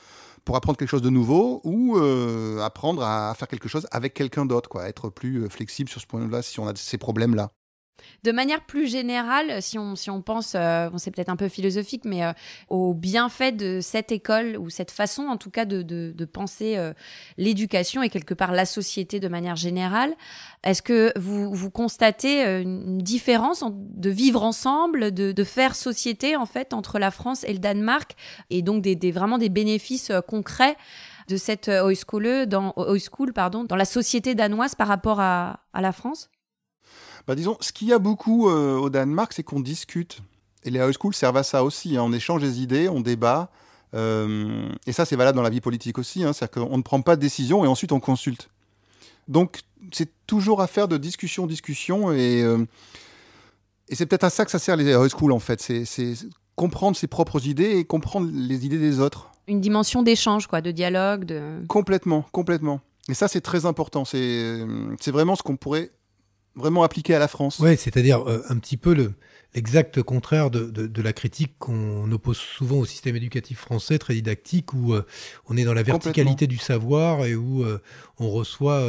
pour 0.44 0.56
apprendre 0.56 0.78
quelque 0.78 0.88
chose 0.88 1.02
de 1.02 1.10
nouveau 1.10 1.60
ou 1.64 1.96
euh, 1.96 2.60
apprendre 2.60 3.02
à, 3.02 3.34
faire 3.34 3.48
quelque 3.48 3.68
chose 3.68 3.86
avec 3.90 4.14
quelqu'un 4.14 4.46
d'autre. 4.46 4.80
Être 4.80 5.10
plus 5.10 5.48
flexible 5.48 5.88
sur 5.88 6.00
ce 6.00 6.06
point-là 6.06 6.42
si 6.42 6.60
on 6.60 6.66
a 6.66 6.74
ces 6.74 6.98
problèmes-là. 6.98 7.50
De 8.24 8.32
manière 8.32 8.64
plus 8.64 8.88
générale, 8.88 9.62
si 9.62 9.78
on, 9.78 9.94
si 9.94 10.10
on 10.10 10.22
pense, 10.22 10.54
euh, 10.54 10.88
c'est 10.96 11.10
peut-être 11.10 11.28
un 11.28 11.36
peu 11.36 11.48
philosophique, 11.48 12.04
mais 12.04 12.24
euh, 12.24 12.32
au 12.68 12.92
bienfait 12.92 13.52
de 13.52 13.80
cette 13.80 14.10
école, 14.10 14.56
ou 14.58 14.70
cette 14.70 14.90
façon 14.90 15.22
en 15.24 15.36
tout 15.36 15.50
cas 15.50 15.64
de, 15.64 15.82
de, 15.82 16.24
penser 16.24 16.76
euh, 16.76 16.92
l'éducation 17.36 18.02
et 18.02 18.10
quelque 18.10 18.34
part 18.34 18.52
la 18.52 18.66
société 18.66 19.20
de 19.20 19.28
manière 19.28 19.56
générale, 19.56 20.14
est-ce 20.64 20.82
que 20.82 21.12
vous, 21.16 21.54
vous 21.54 21.70
constatez 21.70 22.42
une 22.62 22.98
différence 22.98 23.64
de 23.68 24.10
vivre 24.10 24.42
ensemble, 24.42 25.12
de, 25.12 25.44
faire 25.44 25.76
société 25.76 26.36
en 26.36 26.46
fait 26.46 26.74
entre 26.74 26.98
la 26.98 27.10
France 27.10 27.44
et 27.44 27.52
le 27.52 27.58
Danemark, 27.60 28.16
et 28.50 28.62
donc 28.62 28.82
des, 28.82 29.12
vraiment 29.12 29.38
des 29.38 29.48
bénéfices 29.48 30.12
concrets 30.26 30.76
de 31.28 31.36
cette 31.36 31.68
high 31.68 31.96
school, 31.96 32.46
dans, 32.46 32.74
school 32.98 33.32
pardon, 33.32 33.64
dans 33.64 33.76
la 33.76 33.84
société 33.84 34.34
danoise 34.34 34.74
par 34.74 34.88
rapport 34.88 35.20
à, 35.20 35.60
à 35.72 35.80
la 35.80 35.92
France? 35.92 36.28
Bah, 37.28 37.34
disons, 37.34 37.58
ce 37.60 37.72
qu'il 37.72 37.88
y 37.88 37.92
a 37.92 37.98
beaucoup 37.98 38.48
euh, 38.48 38.78
au 38.78 38.88
Danemark, 38.88 39.34
c'est 39.34 39.42
qu'on 39.42 39.60
discute. 39.60 40.22
Et 40.64 40.70
les 40.70 40.78
high 40.80 40.92
schools 40.98 41.12
servent 41.12 41.36
à 41.36 41.42
ça 41.42 41.62
aussi. 41.62 41.98
Hein. 41.98 42.02
On 42.02 42.12
échange 42.14 42.40
des 42.40 42.62
idées, 42.62 42.88
on 42.88 43.02
débat. 43.02 43.50
Euh, 43.92 44.66
et 44.86 44.92
ça, 44.92 45.04
c'est 45.04 45.14
valable 45.14 45.36
dans 45.36 45.42
la 45.42 45.50
vie 45.50 45.60
politique 45.60 45.98
aussi. 45.98 46.24
Hein. 46.24 46.32
C'est-à-dire 46.32 46.64
qu'on 46.64 46.78
ne 46.78 46.82
prend 46.82 47.02
pas 47.02 47.16
de 47.16 47.20
décision 47.20 47.66
et 47.66 47.68
ensuite 47.68 47.92
on 47.92 48.00
consulte. 48.00 48.48
Donc, 49.28 49.60
c'est 49.92 50.10
toujours 50.26 50.62
affaire 50.62 50.88
de 50.88 50.96
discussion, 50.96 51.46
discussion. 51.46 52.12
Et, 52.12 52.42
euh, 52.42 52.64
et 53.90 53.94
c'est 53.94 54.06
peut-être 54.06 54.24
à 54.24 54.30
ça 54.30 54.46
que 54.46 54.50
ça 54.50 54.58
sert 54.58 54.76
les 54.76 54.90
high 54.94 55.08
schools, 55.08 55.32
en 55.32 55.38
fait. 55.38 55.60
C'est 55.60 56.14
comprendre 56.56 56.96
ses 56.96 57.08
propres 57.08 57.46
idées 57.46 57.76
et 57.76 57.84
comprendre 57.84 58.30
les 58.32 58.64
idées 58.64 58.78
des 58.78 59.00
autres. 59.00 59.30
Une 59.48 59.60
dimension 59.60 60.02
d'échange, 60.02 60.46
quoi, 60.46 60.62
de 60.62 60.70
dialogue. 60.70 61.24
De... 61.26 61.42
Complètement, 61.68 62.24
complètement. 62.32 62.80
Et 63.10 63.14
ça, 63.14 63.28
c'est 63.28 63.42
très 63.42 63.66
important. 63.66 64.06
C'est 64.06 65.10
vraiment 65.10 65.36
ce 65.36 65.42
qu'on 65.42 65.58
pourrait 65.58 65.90
vraiment 66.54 66.82
appliqué 66.82 67.14
à 67.14 67.18
la 67.18 67.28
France. 67.28 67.58
Oui, 67.60 67.76
c'est-à-dire 67.76 68.28
euh, 68.28 68.42
un 68.48 68.58
petit 68.58 68.76
peu 68.76 68.94
le, 68.94 69.14
l'exact 69.58 70.04
contraire 70.04 70.52
de, 70.52 70.66
de, 70.70 71.02
la 71.02 71.12
critique 71.12 71.54
qu'on 71.58 72.10
oppose 72.12 72.36
souvent 72.36 72.76
au 72.76 72.84
système 72.84 73.16
éducatif 73.16 73.58
français, 73.58 73.98
très 73.98 74.14
didactique, 74.14 74.72
où 74.72 74.94
euh, 74.94 75.04
on 75.48 75.56
est 75.56 75.64
dans 75.64 75.74
la 75.74 75.82
verticalité 75.82 76.46
du 76.46 76.58
savoir 76.58 77.24
et 77.24 77.34
où 77.34 77.64
euh, 77.64 77.82
on 78.20 78.30
reçoit 78.30 78.84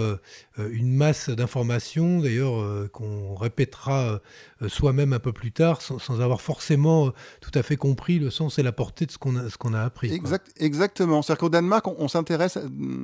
une 0.57 0.92
masse 0.92 1.30
d'informations, 1.30 2.19
d'ailleurs, 2.19 2.90
qu'on 2.92 3.35
répétera 3.35 4.19
soi-même 4.68 5.14
un 5.14 5.19
peu 5.19 5.31
plus 5.31 5.52
tard, 5.52 5.83
sans, 5.83 5.99
sans, 5.99 6.19
avoir 6.19 6.42
forcément 6.42 7.11
tout 7.40 7.52
à 7.54 7.61
fait 7.61 7.78
compris 7.78 8.18
le 8.18 8.31
sens 8.31 8.57
et 8.57 8.64
la 8.64 8.71
portée 8.71 9.06
de 9.06 9.11
ce 9.11 9.19
qu'on 9.19 9.35
a, 9.35 9.49
ce 9.49 9.57
qu'on 9.57 9.76
a 9.76 9.81
appris. 9.81 10.11
Exact, 10.11 10.52
exactement. 10.57 11.21
C'est-à-dire 11.21 11.42
qu'au 11.42 11.49
Danemark, 11.49 11.85
on, 11.88 12.07
s'intéresse, 12.07 12.57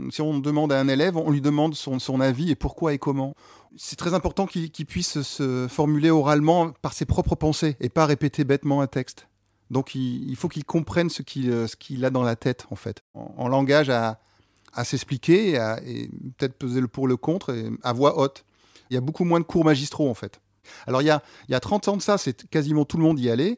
si 0.09 0.21
on 0.21 0.39
demande 0.39 0.71
à 0.71 0.79
un 0.79 0.87
élève, 0.87 1.15
on 1.15 1.29
lui 1.29 1.41
demande 1.41 1.75
son, 1.75 1.99
son 1.99 2.19
avis 2.19 2.49
et 2.49 2.55
pourquoi 2.55 2.93
et 2.93 2.97
comment 2.97 3.35
c'est 3.77 3.97
très 3.97 4.13
important 4.13 4.45
qu'il 4.45 4.85
puisse 4.85 5.21
se 5.21 5.67
formuler 5.69 6.09
oralement 6.09 6.71
par 6.81 6.93
ses 6.93 7.05
propres 7.05 7.35
pensées 7.35 7.54
et 7.63 7.89
pas 7.89 8.05
répéter 8.05 8.43
bêtement 8.43 8.81
un 8.81 8.87
texte. 8.87 9.27
Donc 9.71 9.95
il, 9.95 10.35
faut 10.35 10.47
qu'il 10.47 10.63
comprenne 10.63 11.09
ce 11.09 11.21
qu'il 11.21 11.49
euh, 11.49 11.67
qu'il 11.79 12.05
a 12.05 12.09
dans 12.09 12.23
la 12.23 12.35
tête, 12.35 12.67
en 12.69 12.75
fait, 12.75 13.01
en, 13.13 13.47
langage 13.47 13.89
à, 13.89 14.19
s'expliquer 14.83 15.55
et, 15.85 16.09
peut-être 16.37 16.53
peser 16.53 16.81
le 16.81 16.87
pour 16.87 17.07
le 17.07 17.17
contre 17.17 17.55
à 17.81 17.93
voix 17.93 18.19
haute. 18.19 18.45
Il 18.89 18.93
y 18.93 18.97
a 18.97 19.01
beaucoup 19.01 19.23
moins 19.23 19.39
de 19.39 19.45
cours 19.45 19.65
magistraux, 19.65 20.09
en 20.09 20.13
fait. 20.13 20.39
Alors 20.87 21.01
il 21.01 21.05
y 21.05 21.09
a, 21.09 21.21
il 21.47 21.51
y 21.51 21.55
a 21.55 21.59
30 21.59 21.87
ans 21.87 21.97
de 21.97 22.01
ça, 22.01 22.17
c'est 22.17 22.47
quasiment 22.49 22.85
tout 22.85 22.97
le 22.97 23.03
monde 23.03 23.19
y 23.19 23.29
allait. 23.29 23.57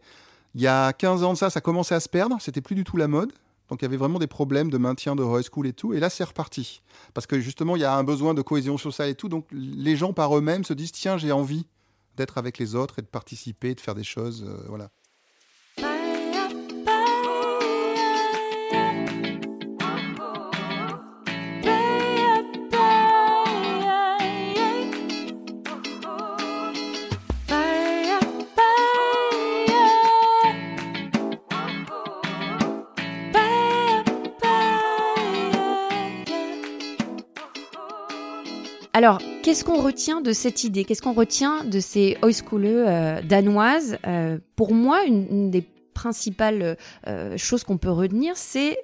Il 0.55 0.61
y 0.61 0.67
a 0.67 0.93
15 0.93 1.23
ans 1.23 1.33
de 1.33 1.37
ça, 1.37 1.49
ça 1.49 1.61
commençait 1.61 1.95
à 1.95 1.99
se 1.99 2.09
perdre, 2.09 2.37
c'était 2.39 2.61
plus 2.61 2.75
du 2.75 2.83
tout 2.83 2.97
la 2.97 3.07
mode. 3.07 3.31
Donc 3.69 3.81
il 3.81 3.85
y 3.85 3.87
avait 3.87 3.97
vraiment 3.97 4.19
des 4.19 4.27
problèmes 4.27 4.69
de 4.69 4.77
maintien 4.77 5.15
de 5.15 5.23
high 5.23 5.43
school 5.43 5.67
et 5.67 5.73
tout. 5.73 5.93
Et 5.93 5.99
là, 5.99 6.09
c'est 6.09 6.23
reparti. 6.23 6.81
Parce 7.13 7.27
que 7.27 7.39
justement, 7.39 7.75
il 7.75 7.81
y 7.81 7.85
a 7.85 7.93
un 7.93 8.03
besoin 8.03 8.33
de 8.33 8.41
cohésion 8.41 8.77
sociale 8.77 9.09
et 9.09 9.15
tout. 9.15 9.27
Donc 9.27 9.45
les 9.51 9.95
gens 9.95 10.13
par 10.13 10.35
eux-mêmes 10.37 10.63
se 10.63 10.73
disent 10.73 10.93
tiens, 10.93 11.17
j'ai 11.17 11.31
envie 11.31 11.65
d'être 12.17 12.37
avec 12.37 12.57
les 12.57 12.75
autres 12.75 12.99
et 12.99 13.01
de 13.01 13.07
participer, 13.07 13.75
de 13.75 13.79
faire 13.79 13.95
des 13.95 14.03
choses. 14.03 14.43
Euh, 14.43 14.65
voilà. 14.67 14.89
Alors, 38.97 39.21
qu'est-ce 39.47 39.63
qu'on 39.63 39.81
retient 39.81 40.19
de 40.19 40.33
cette 40.33 40.65
idée? 40.65 40.83
Qu'est-ce 40.83 41.01
qu'on 41.01 41.13
retient 41.13 41.63
de 41.63 41.79
ces 41.79 42.17
high 42.21 42.35
euh, 42.53 43.21
danoises? 43.21 43.97
Euh, 44.05 44.39
Pour 44.57 44.73
moi, 44.73 45.05
une, 45.05 45.49
des 45.49 45.61
principales 45.93 46.75
euh, 47.07 47.37
choses 47.37 47.63
qu'on 47.63 47.77
peut 47.77 47.89
retenir, 47.89 48.35
c'est 48.35 48.77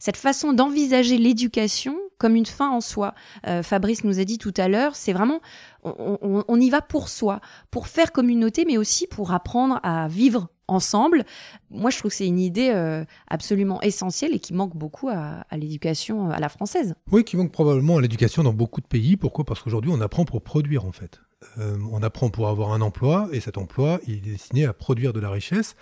cette 0.00 0.16
façon 0.16 0.52
d'envisager 0.52 1.18
l'éducation 1.18 1.96
comme 2.22 2.36
une 2.36 2.46
fin 2.46 2.70
en 2.70 2.80
soi. 2.80 3.14
Euh, 3.48 3.64
Fabrice 3.64 4.04
nous 4.04 4.20
a 4.20 4.24
dit 4.24 4.38
tout 4.38 4.54
à 4.56 4.68
l'heure, 4.68 4.94
c'est 4.94 5.12
vraiment, 5.12 5.40
on, 5.82 6.60
y 6.60 6.70
va 6.70 6.80
pour 6.80 7.08
soi, 7.08 7.40
pour 7.72 7.88
faire 7.88 8.12
communauté, 8.12 8.64
mais 8.64 8.78
aussi 8.78 9.08
pour 9.08 9.32
apprendre 9.32 9.80
à 9.82 10.06
vivre 10.06 10.46
ensemble. 10.72 11.24
Moi, 11.70 11.90
je 11.90 11.98
trouve 11.98 12.10
que 12.10 12.16
c'est 12.16 12.26
une 12.26 12.38
idée 12.38 12.70
euh, 12.70 13.04
absolument 13.28 13.80
essentielle 13.82 14.34
et 14.34 14.38
qui 14.38 14.54
manque 14.54 14.76
beaucoup 14.76 15.08
à, 15.08 15.44
à 15.48 15.56
l'éducation 15.56 16.30
à 16.30 16.40
la 16.40 16.48
française. 16.48 16.94
Oui, 17.10 17.24
qui 17.24 17.36
manque 17.36 17.52
probablement 17.52 17.98
à 17.98 18.00
l'éducation 18.00 18.42
dans 18.42 18.52
beaucoup 18.52 18.80
de 18.80 18.86
pays. 18.86 19.16
Pourquoi? 19.16 19.44
Parce 19.44 19.62
qu'aujourd'hui, 19.62 19.90
on 19.94 20.00
apprend 20.00 20.24
pour 20.24 20.42
produire, 20.42 20.84
en 20.84 20.92
fait. 20.92 21.20
Euh, 21.58 21.76
on 21.90 22.02
apprend 22.02 22.30
pour 22.30 22.48
avoir 22.48 22.72
un 22.72 22.80
emploi 22.80 23.28
et 23.32 23.40
cet 23.40 23.58
emploi 23.58 24.00
il 24.06 24.14
est 24.14 24.32
destiné 24.32 24.64
à 24.64 24.72
produire 24.72 25.12
de 25.12 25.20
la 25.20 25.30
richesse 25.30 25.76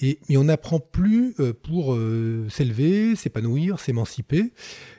et 0.00 0.18
mais 0.28 0.36
on 0.36 0.44
n'apprend 0.44 0.80
plus 0.80 1.34
euh, 1.40 1.52
pour 1.52 1.94
euh, 1.94 2.46
s'élever, 2.48 3.16
s'épanouir, 3.16 3.80
s'émanciper. 3.80 4.52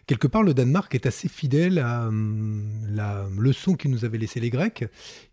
Quelque 0.08 0.28
part, 0.28 0.42
le 0.42 0.56
Danemark 0.56 0.96
est 0.96 1.06
assez 1.06 1.28
fidèle 1.28 1.78
à 1.78 2.08
hum, 2.08 2.68
la 2.90 3.28
leçon 3.38 3.76
qu'ils 3.76 3.92
nous 3.92 4.06
avaient 4.06 4.18
laissée 4.18 4.40
les 4.40 4.50
Grecs, 4.50 4.86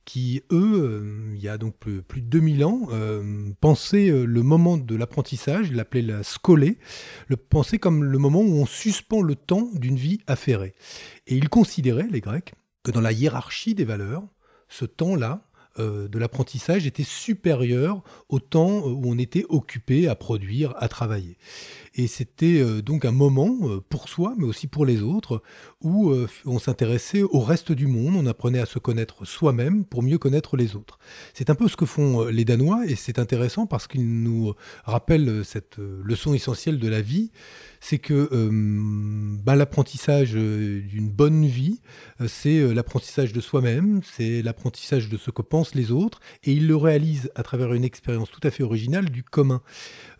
qui 0.04 0.42
eux, 0.52 1.33
il 1.35 1.40
y 1.40 1.49
a 1.49 1.56
donc 1.56 1.76
plus, 1.76 2.21
de 2.21 2.26
2000 2.26 2.64
ans, 2.66 2.88
pensaient 3.62 4.11
le 4.11 4.42
moment 4.42 4.76
de 4.76 4.95
l'apprentissage, 4.95 5.68
ils 5.71 5.76
l'appelaient 5.76 6.02
la 6.02 6.23
scolée, 6.23 6.76
le 7.28 7.38
pensaient 7.38 7.78
comme 7.78 8.04
le 8.04 8.18
moment 8.18 8.42
où 8.42 8.52
on 8.61 8.66
suspend 8.66 9.23
le 9.23 9.35
temps 9.35 9.71
d'une 9.73 9.97
vie 9.97 10.21
affairée. 10.26 10.75
Et 11.26 11.37
ils 11.37 11.49
considéraient, 11.49 12.09
les 12.11 12.21
Grecs, 12.21 12.52
que 12.85 12.90
dans 12.90 13.00
la 13.00 13.12
hiérarchie 13.12 13.75
des 13.75 13.87
valeurs, 13.87 14.28
ce 14.68 14.85
temps-là 14.85 15.40
euh, 15.78 16.09
de 16.09 16.18
l'apprentissage 16.18 16.87
était 16.87 17.04
supérieur 17.04 18.02
au 18.28 18.40
temps 18.40 18.87
où 18.87 19.02
on 19.04 19.18
était 19.18 19.45
occupé 19.49 20.09
à 20.09 20.14
produire, 20.14 20.75
à 20.78 20.88
travailler. 20.88 21.37
Et 21.95 22.06
c'était 22.06 22.61
euh, 22.61 22.83
donc 22.83 23.04
un 23.04 23.12
moment 23.12 23.56
euh, 23.62 23.80
pour 23.88 24.09
soi, 24.09 24.35
mais 24.37 24.45
aussi 24.45 24.66
pour 24.66 24.87
les 24.87 25.02
autres, 25.02 25.42
où 25.83 26.12
on 26.45 26.59
s'intéressait 26.59 27.23
au 27.23 27.40
reste 27.40 27.71
du 27.71 27.87
monde, 27.87 28.14
on 28.16 28.26
apprenait 28.26 28.59
à 28.59 28.66
se 28.66 28.78
connaître 28.78 29.25
soi-même 29.25 29.85
pour 29.85 30.02
mieux 30.02 30.18
connaître 30.18 30.56
les 30.56 30.75
autres. 30.75 30.99
C'est 31.33 31.50
un 31.50 31.54
peu 31.54 31.68
ce 31.68 31.76
que 31.76 31.87
font 31.87 32.25
les 32.25 32.45
Danois, 32.45 32.87
et 32.87 32.97
c'est 32.97 33.18
intéressant 33.18 33.66
parce 33.66 33.87
qu'ils 33.87 34.23
nous 34.23 34.54
rappellent 34.85 35.45
cette 35.45 35.76
leçon 35.78 36.35
essentielle 36.35 36.78
de 36.78 36.88
la 36.88 37.02
vie, 37.02 37.30
c'est 37.80 37.99
que 37.99 38.28
euh, 38.33 38.50
bah, 39.45 39.54
l'apprentissage 39.54 40.33
euh, 40.35 40.80
d'une 40.80 41.09
bonne 41.09 41.47
vie, 41.47 41.80
euh, 42.21 42.26
c'est 42.28 42.75
l'apprentissage 42.75 43.33
de 43.33 43.40
soi-même, 43.40 44.00
c'est 44.02 44.42
l'apprentissage 44.42 45.09
de 45.09 45.16
ce 45.16 45.30
que 45.30 45.42
les 45.75 45.90
autres, 45.90 46.20
et 46.44 46.52
il 46.52 46.66
le 46.66 46.76
réalise 46.76 47.30
à 47.35 47.42
travers 47.42 47.73
une 47.73 47.85
expérience 47.85 48.30
tout 48.30 48.40
à 48.42 48.50
fait 48.50 48.62
originale 48.62 49.11
du 49.11 49.23
commun. 49.23 49.61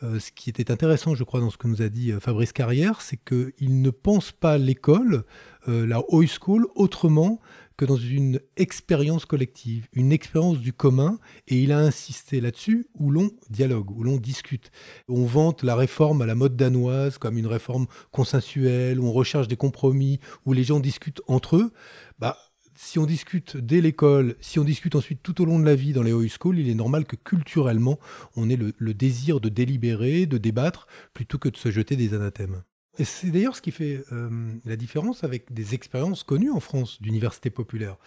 ce 0.03 0.31
qui 0.33 0.51
était 0.51 0.71
intéressant, 0.71 1.15
je 1.15 1.25
crois, 1.25 1.41
dans 1.41 1.51
ce 1.51 1.57
que 1.57 1.69
nous 1.69 1.83
a 1.83 1.89
dit 1.89 2.13
Fabrice 2.21 2.53
Carrière, 2.53 3.01
c'est 3.01 3.19
qu'il 3.19 3.81
ne 3.83 3.91
pense 3.91 4.33
pas 4.33 4.59
l'école, 4.59 5.25
la 5.67 6.03
high 6.11 6.29
school, 6.29 6.67
autrement 6.75 7.41
que 7.77 7.85
dans 7.85 7.97
une 7.97 8.41
expérience 8.57 9.27
collective, 9.27 9.87
une 9.93 10.13
expérience 10.13 10.59
du 10.59 10.73
commun, 10.73 11.19
et 11.47 11.61
il 11.61 11.73
a 11.73 11.79
insisté 11.79 12.41
là-dessus, 12.41 12.89
où 12.95 13.11
l'on 13.11 13.31
dialogue, 13.51 13.91
où 13.91 14.03
l'on 14.03 14.17
discute. 14.17 14.71
On 15.09 15.25
vante 15.25 15.63
la 15.63 15.77
réforme 15.77 16.23
à 16.23 16.27
la 16.27 16.35
mode 16.35 16.57
danoise 16.57 17.19
comme 17.19 17.37
une 17.37 17.47
réforme 17.47 17.87
consensuelle, 18.13 18.99
où 18.99 19.07
on 19.07 19.13
recherche 19.13 19.49
des 19.49 19.57
compromis, 19.57 20.21
où 20.47 20.53
les 20.53 20.65
gens 20.65 20.81
discutent 20.81 21.21
entre 21.27 21.57
eux. 21.57 21.73
Bah, 22.19 22.39
si 22.77 22.99
on 22.99 23.07
discute 23.07 23.57
dès 23.57 23.81
l'école, 23.81 24.37
si 24.41 24.59
on 24.59 24.65
discute 24.65 24.95
ensuite 24.95 25.23
tout 25.23 25.41
au 25.41 25.45
long 25.45 25.59
de 25.59 25.65
la 25.65 25.75
vie 25.75 25.93
dans 25.93 26.03
les 26.03 26.13
high 26.13 26.31
school, 26.31 26.59
il 26.59 26.69
est 26.69 26.75
normal 26.75 27.07
que 27.07 27.17
culturellement, 27.17 27.99
on 28.37 28.49
ait 28.49 28.57
le, 28.57 28.95
désir 28.95 29.41
de 29.41 29.49
délibérer, 29.49 30.27
de 30.27 30.39
débattre, 30.39 30.87
plutôt 31.15 31.39
que 31.39 31.49
de 31.49 31.57
se 31.57 31.71
jeter 31.71 31.97
des 31.97 32.15
anathèmes. 32.15 32.63
Et 32.99 33.05
c'est 33.05 33.31
d'ailleurs 33.31 33.57
ce 33.57 33.61
qui 33.61 33.73
fait 33.73 34.05
euh, 34.13 34.31
la 34.65 34.77
différence 34.77 35.23
avec 35.23 35.53
des 35.53 35.75
expériences 35.75 36.23
connues 36.23 36.51
en 36.51 36.61
France 36.61 37.01
d'universités 37.03 37.51
populaires. 37.51 37.99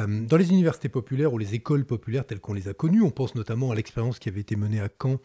Euh, 0.00 0.24
dans 0.26 0.36
les 0.36 0.50
universités 0.50 0.88
populaires 0.88 1.32
ou 1.32 1.38
les 1.38 1.54
écoles 1.54 1.84
populaires 1.84 2.26
telles 2.26 2.40
qu'on 2.40 2.54
les 2.54 2.66
a 2.66 2.74
connues, 2.74 3.02
on 3.02 3.10
pense 3.10 3.36
notamment 3.36 3.70
à 3.70 3.76
l'expérience 3.76 4.18
qui 4.18 4.28
avait 4.28 4.40
été 4.40 4.56
menée 4.56 4.80
à 4.80 4.88
Caen 5.00 5.20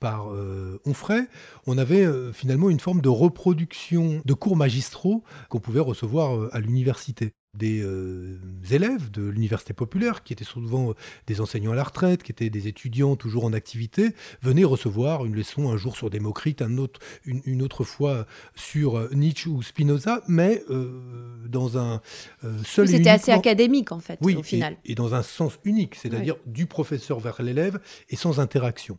par 0.00 0.32
euh, 0.32 0.80
Onfray, 0.86 1.26
on 1.66 1.78
avait 1.78 2.06
finalement 2.32 2.68
une 2.68 2.80
forme 2.80 3.00
de 3.00 3.08
reproduction 3.08 4.22
de 4.24 4.34
cours 4.34 4.56
magistraux 4.56 5.24
qu'on 5.48 5.60
pouvait 5.60 5.80
recevoir 5.80 6.48
à 6.52 6.60
l'université 6.60 7.32
des 7.54 7.80
euh, 7.82 8.38
élèves 8.70 9.10
de 9.10 9.22
l'université 9.22 9.72
populaire, 9.72 10.22
qui 10.22 10.32
étaient 10.32 10.44
souvent 10.44 10.90
euh, 10.90 10.94
des 11.26 11.40
enseignants 11.40 11.72
à 11.72 11.76
la 11.76 11.84
retraite, 11.84 12.22
qui 12.22 12.32
étaient 12.32 12.50
des 12.50 12.68
étudiants 12.68 13.16
toujours 13.16 13.44
en 13.44 13.52
activité, 13.52 14.14
venaient 14.42 14.64
recevoir 14.64 15.24
une 15.24 15.34
leçon 15.34 15.70
un 15.70 15.76
jour 15.76 15.96
sur 15.96 16.10
Démocrite, 16.10 16.62
un 16.62 16.78
autre, 16.78 17.00
une, 17.24 17.62
autre 17.62 17.84
fois 17.84 18.26
sur 18.54 18.98
euh, 18.98 19.08
Nietzsche 19.12 19.48
ou 19.48 19.62
Spinoza, 19.62 20.22
mais 20.28 20.62
dans 21.46 21.78
un 21.78 22.00
seul. 22.64 22.88
C'était 22.88 23.10
assez 23.10 23.30
académique 23.32 23.92
en 23.92 23.98
fait, 23.98 24.18
oui, 24.22 24.36
au 24.36 24.42
final. 24.42 24.76
Et, 24.84 24.94
dans 24.94 25.14
un 25.14 25.22
sens 25.22 25.58
unique, 25.64 25.94
c'est-à-dire 25.94 26.36
du 26.46 26.66
professeur 26.66 27.20
vers 27.20 27.42
l'élève 27.42 27.78
et 28.10 28.16
sans 28.16 28.40
interaction. 28.40 28.96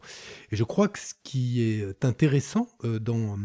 Et 0.52 0.56
je 0.56 0.64
crois 0.64 0.88
que 0.88 1.00
ce 1.00 1.14
qui 1.24 1.62
est 1.62 2.06
intéressant 2.06 2.70
dans 2.84 3.38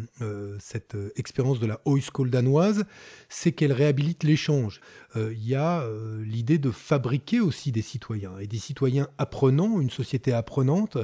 cette 0.59 0.97
expérience 1.17 1.61
de 1.61 1.67
la 1.67 1.81
High 1.87 2.03
School 2.03 2.31
danoise, 2.31 2.85
c'est 3.29 3.53
qu'elle 3.53 3.73
réhabilite 3.73 4.25
l'échange. 4.25 4.81
Euh, 5.17 5.33
il 5.33 5.47
y 5.47 5.55
a 5.55 5.81
euh, 5.81 6.23
l'idée 6.25 6.59
de 6.59 6.71
fabriquer 6.71 7.41
aussi 7.41 7.73
des 7.73 7.83
citoyens, 7.83 8.39
et 8.39 8.47
des 8.47 8.59
citoyens 8.59 9.09
apprenants, 9.19 9.81
une 9.81 9.91
société 9.91 10.33
apprenante 10.33 10.99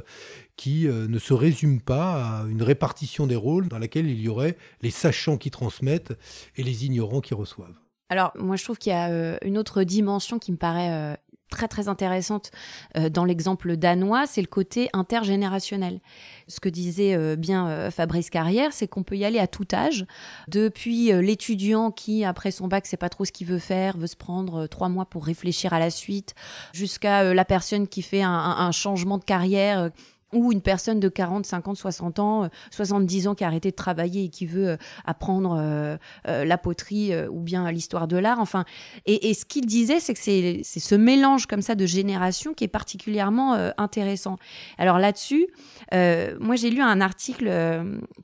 qui 0.56 0.86
euh, 0.86 1.08
ne 1.08 1.18
se 1.18 1.34
résume 1.34 1.80
pas 1.80 2.40
à 2.40 2.44
une 2.44 2.62
répartition 2.62 3.26
des 3.26 3.36
rôles 3.36 3.68
dans 3.68 3.78
laquelle 3.78 4.08
il 4.08 4.20
y 4.20 4.28
aurait 4.28 4.56
les 4.82 4.90
sachants 4.90 5.36
qui 5.36 5.50
transmettent 5.50 6.16
et 6.56 6.62
les 6.62 6.86
ignorants 6.86 7.20
qui 7.20 7.34
reçoivent. 7.34 7.78
Alors, 8.08 8.32
moi, 8.36 8.54
je 8.54 8.62
trouve 8.62 8.78
qu'il 8.78 8.92
y 8.92 8.96
a 8.96 9.44
une 9.44 9.58
autre 9.58 9.82
dimension 9.82 10.38
qui 10.38 10.52
me 10.52 10.56
paraît 10.56 11.18
très 11.50 11.68
très 11.68 11.88
intéressante 11.88 12.50
euh, 12.96 13.08
dans 13.08 13.24
l'exemple 13.24 13.76
danois, 13.76 14.26
c'est 14.26 14.40
le 14.40 14.46
côté 14.46 14.88
intergénérationnel. 14.92 16.00
Ce 16.48 16.60
que 16.60 16.68
disait 16.68 17.14
euh, 17.14 17.36
bien 17.36 17.68
euh, 17.68 17.90
Fabrice 17.90 18.30
Carrière, 18.30 18.72
c'est 18.72 18.88
qu'on 18.88 19.02
peut 19.02 19.16
y 19.16 19.24
aller 19.24 19.38
à 19.38 19.46
tout 19.46 19.66
âge, 19.72 20.06
depuis 20.48 21.12
l'étudiant 21.12 21.90
qui 21.90 22.24
après 22.24 22.50
son 22.50 22.68
bac 22.68 22.86
sait 22.86 22.96
pas 22.96 23.08
trop 23.08 23.24
ce 23.24 23.32
qu'il 23.32 23.46
veut 23.46 23.58
faire, 23.58 23.96
veut 23.96 24.06
se 24.06 24.16
prendre 24.16 24.66
trois 24.66 24.88
mois 24.88 25.06
pour 25.06 25.24
réfléchir 25.24 25.72
à 25.72 25.78
la 25.78 25.90
suite, 25.90 26.34
jusqu'à 26.72 27.34
la 27.34 27.44
personne 27.44 27.86
qui 27.86 28.02
fait 28.02 28.22
un, 28.22 28.30
un 28.30 28.72
changement 28.72 29.18
de 29.18 29.24
carrière 29.24 29.90
ou 30.32 30.52
une 30.52 30.60
personne 30.60 30.98
de 30.98 31.08
40, 31.08 31.46
50, 31.46 31.76
60 31.76 32.18
ans, 32.18 32.48
70 32.70 33.26
euh, 33.26 33.30
ans 33.30 33.34
qui 33.34 33.44
a 33.44 33.46
arrêté 33.46 33.70
de 33.70 33.76
travailler 33.76 34.24
et 34.24 34.28
qui 34.28 34.44
veut 34.44 34.70
euh, 34.70 34.76
apprendre 35.04 35.56
euh, 35.58 35.96
la 36.26 36.58
poterie 36.58 37.12
ou 37.28 37.40
bien 37.40 37.70
l'histoire 37.70 38.08
de 38.08 38.16
l'art. 38.16 38.40
Enfin, 38.40 38.64
et, 39.06 39.34
ce 39.34 39.44
qu'il 39.44 39.66
disait, 39.66 40.00
c'est 40.00 40.14
que 40.14 40.20
c'est 40.20 40.62
ce 40.64 40.94
mélange 40.94 41.46
comme 41.46 41.62
ça 41.62 41.74
de 41.74 41.86
générations 41.86 42.54
qui 42.54 42.64
est 42.64 42.68
particulièrement 42.68 43.54
intéressant. 43.76 44.36
Alors 44.78 44.98
là-dessus, 44.98 45.46
moi 45.92 46.56
j'ai 46.56 46.70
lu 46.70 46.80
un 46.80 47.00
article 47.00 47.50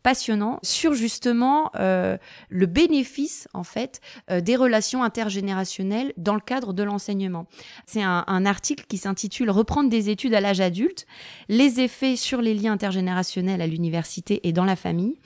passionnant 0.02 0.58
sur 0.62 0.94
justement 0.94 1.70
le 1.74 2.66
bénéfice 2.66 3.48
en 3.54 3.62
fait 3.62 4.00
des 4.30 4.56
relations 4.56 5.02
intergénérationnelles 5.02 6.12
dans 6.16 6.34
le 6.34 6.40
cadre 6.40 6.72
de 6.72 6.82
l'enseignement. 6.82 7.46
C'est 7.86 8.02
un, 8.02 8.24
un 8.26 8.46
article 8.46 8.84
qui 8.88 8.98
s'intitule 8.98 9.50
Reprendre 9.50 9.90
des 9.90 10.10
études 10.10 10.34
à 10.34 10.40
l'âge 10.40 10.60
adulte, 10.60 11.06
les 11.48 11.80
fait 11.92 12.16
sur 12.16 12.42
les 12.42 12.54
liens 12.54 12.72
intergénérationnels 12.72 13.60
à 13.60 13.66
l'université 13.66 14.40
et 14.48 14.52
dans 14.52 14.64
la 14.64 14.76
famille. 14.76 15.16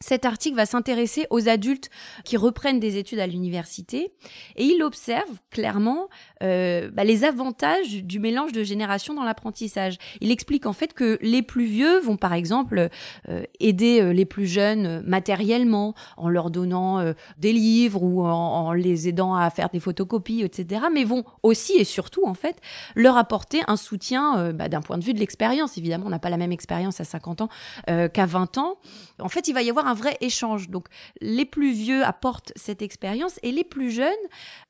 Cet 0.00 0.24
article 0.24 0.56
va 0.56 0.66
s'intéresser 0.66 1.26
aux 1.30 1.48
adultes 1.48 1.90
qui 2.24 2.36
reprennent 2.36 2.80
des 2.80 2.96
études 2.96 3.18
à 3.18 3.26
l'université 3.26 4.12
et 4.56 4.64
il 4.64 4.82
observe 4.82 5.30
clairement 5.50 6.08
euh, 6.42 6.90
bah, 6.92 7.04
les 7.04 7.24
avantages 7.24 8.02
du 8.04 8.20
mélange 8.20 8.52
de 8.52 8.62
générations 8.62 9.14
dans 9.14 9.24
l'apprentissage. 9.24 9.96
Il 10.20 10.30
explique 10.30 10.66
en 10.66 10.72
fait 10.72 10.92
que 10.92 11.18
les 11.22 11.42
plus 11.42 11.64
vieux 11.64 12.00
vont 12.00 12.16
par 12.16 12.32
exemple 12.32 12.88
euh, 13.28 13.42
aider 13.60 14.00
euh, 14.00 14.12
les 14.12 14.24
plus 14.24 14.46
jeunes 14.46 15.02
matériellement 15.06 15.94
en 16.16 16.28
leur 16.28 16.50
donnant 16.50 17.14
des 17.38 17.52
livres 17.52 18.02
ou 18.02 18.24
en, 18.24 18.72
les 18.72 19.08
aidant 19.08 19.34
à 19.34 19.48
faire 19.50 19.68
des 19.70 19.80
photocopies, 19.80 20.42
etc. 20.42 20.86
Mais 20.92 21.04
vont 21.04 21.24
aussi 21.42 21.74
et 21.74 21.84
surtout 21.84 22.26
en 22.26 22.34
fait 22.34 22.56
leur 22.94 23.16
apporter 23.16 23.60
un 23.68 23.76
soutien 23.76 24.52
bah, 24.52 24.68
d'un 24.68 24.80
point 24.80 24.98
de 24.98 25.04
vue 25.04 25.14
de 25.14 25.18
l'expérience. 25.18 25.78
Évidemment, 25.78 26.06
on 26.06 26.10
n'a 26.10 26.18
pas 26.18 26.30
la 26.30 26.36
même 26.36 26.52
expérience 26.52 27.00
à 27.00 27.04
50 27.04 27.42
ans 27.42 27.48
qu'à 27.86 28.26
20 28.26 28.58
ans. 28.58 28.78
En 29.20 29.28
fait, 29.28 29.48
il 29.48 29.54
va 29.54 29.62
y 29.62 29.70
avoir 29.70 29.83
un 29.84 29.94
vrai 29.94 30.16
échange. 30.20 30.68
Donc, 30.68 30.86
les 31.20 31.44
plus 31.44 31.72
vieux 31.72 32.04
apportent 32.04 32.52
cette 32.56 32.82
expérience 32.82 33.38
et 33.42 33.52
les 33.52 33.64
plus 33.64 33.90
jeunes 33.90 34.12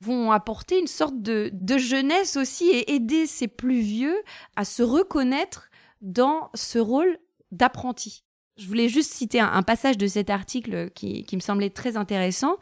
vont 0.01 0.31
apporter 0.31 0.79
une 0.79 0.87
sorte 0.87 1.21
de, 1.21 1.51
jeunesse 1.77 2.37
aussi 2.37 2.69
et 2.69 2.93
aider 2.93 3.27
ces 3.27 3.47
plus 3.47 3.81
vieux 3.81 4.17
à 4.55 4.65
se 4.65 4.83
reconnaître 4.83 5.69
dans 6.01 6.49
ce 6.53 6.79
rôle 6.79 7.17
d'apprenti. 7.51 8.23
Je 8.57 8.67
voulais 8.67 8.87
juste 8.87 9.11
citer 9.11 9.41
un, 9.41 9.63
passage 9.63 9.97
de 9.97 10.07
cet 10.07 10.29
article 10.29 10.89
qui, 10.91 11.25
me 11.33 11.41
semblait 11.41 11.69
très 11.69 11.97
intéressant. 11.97 12.55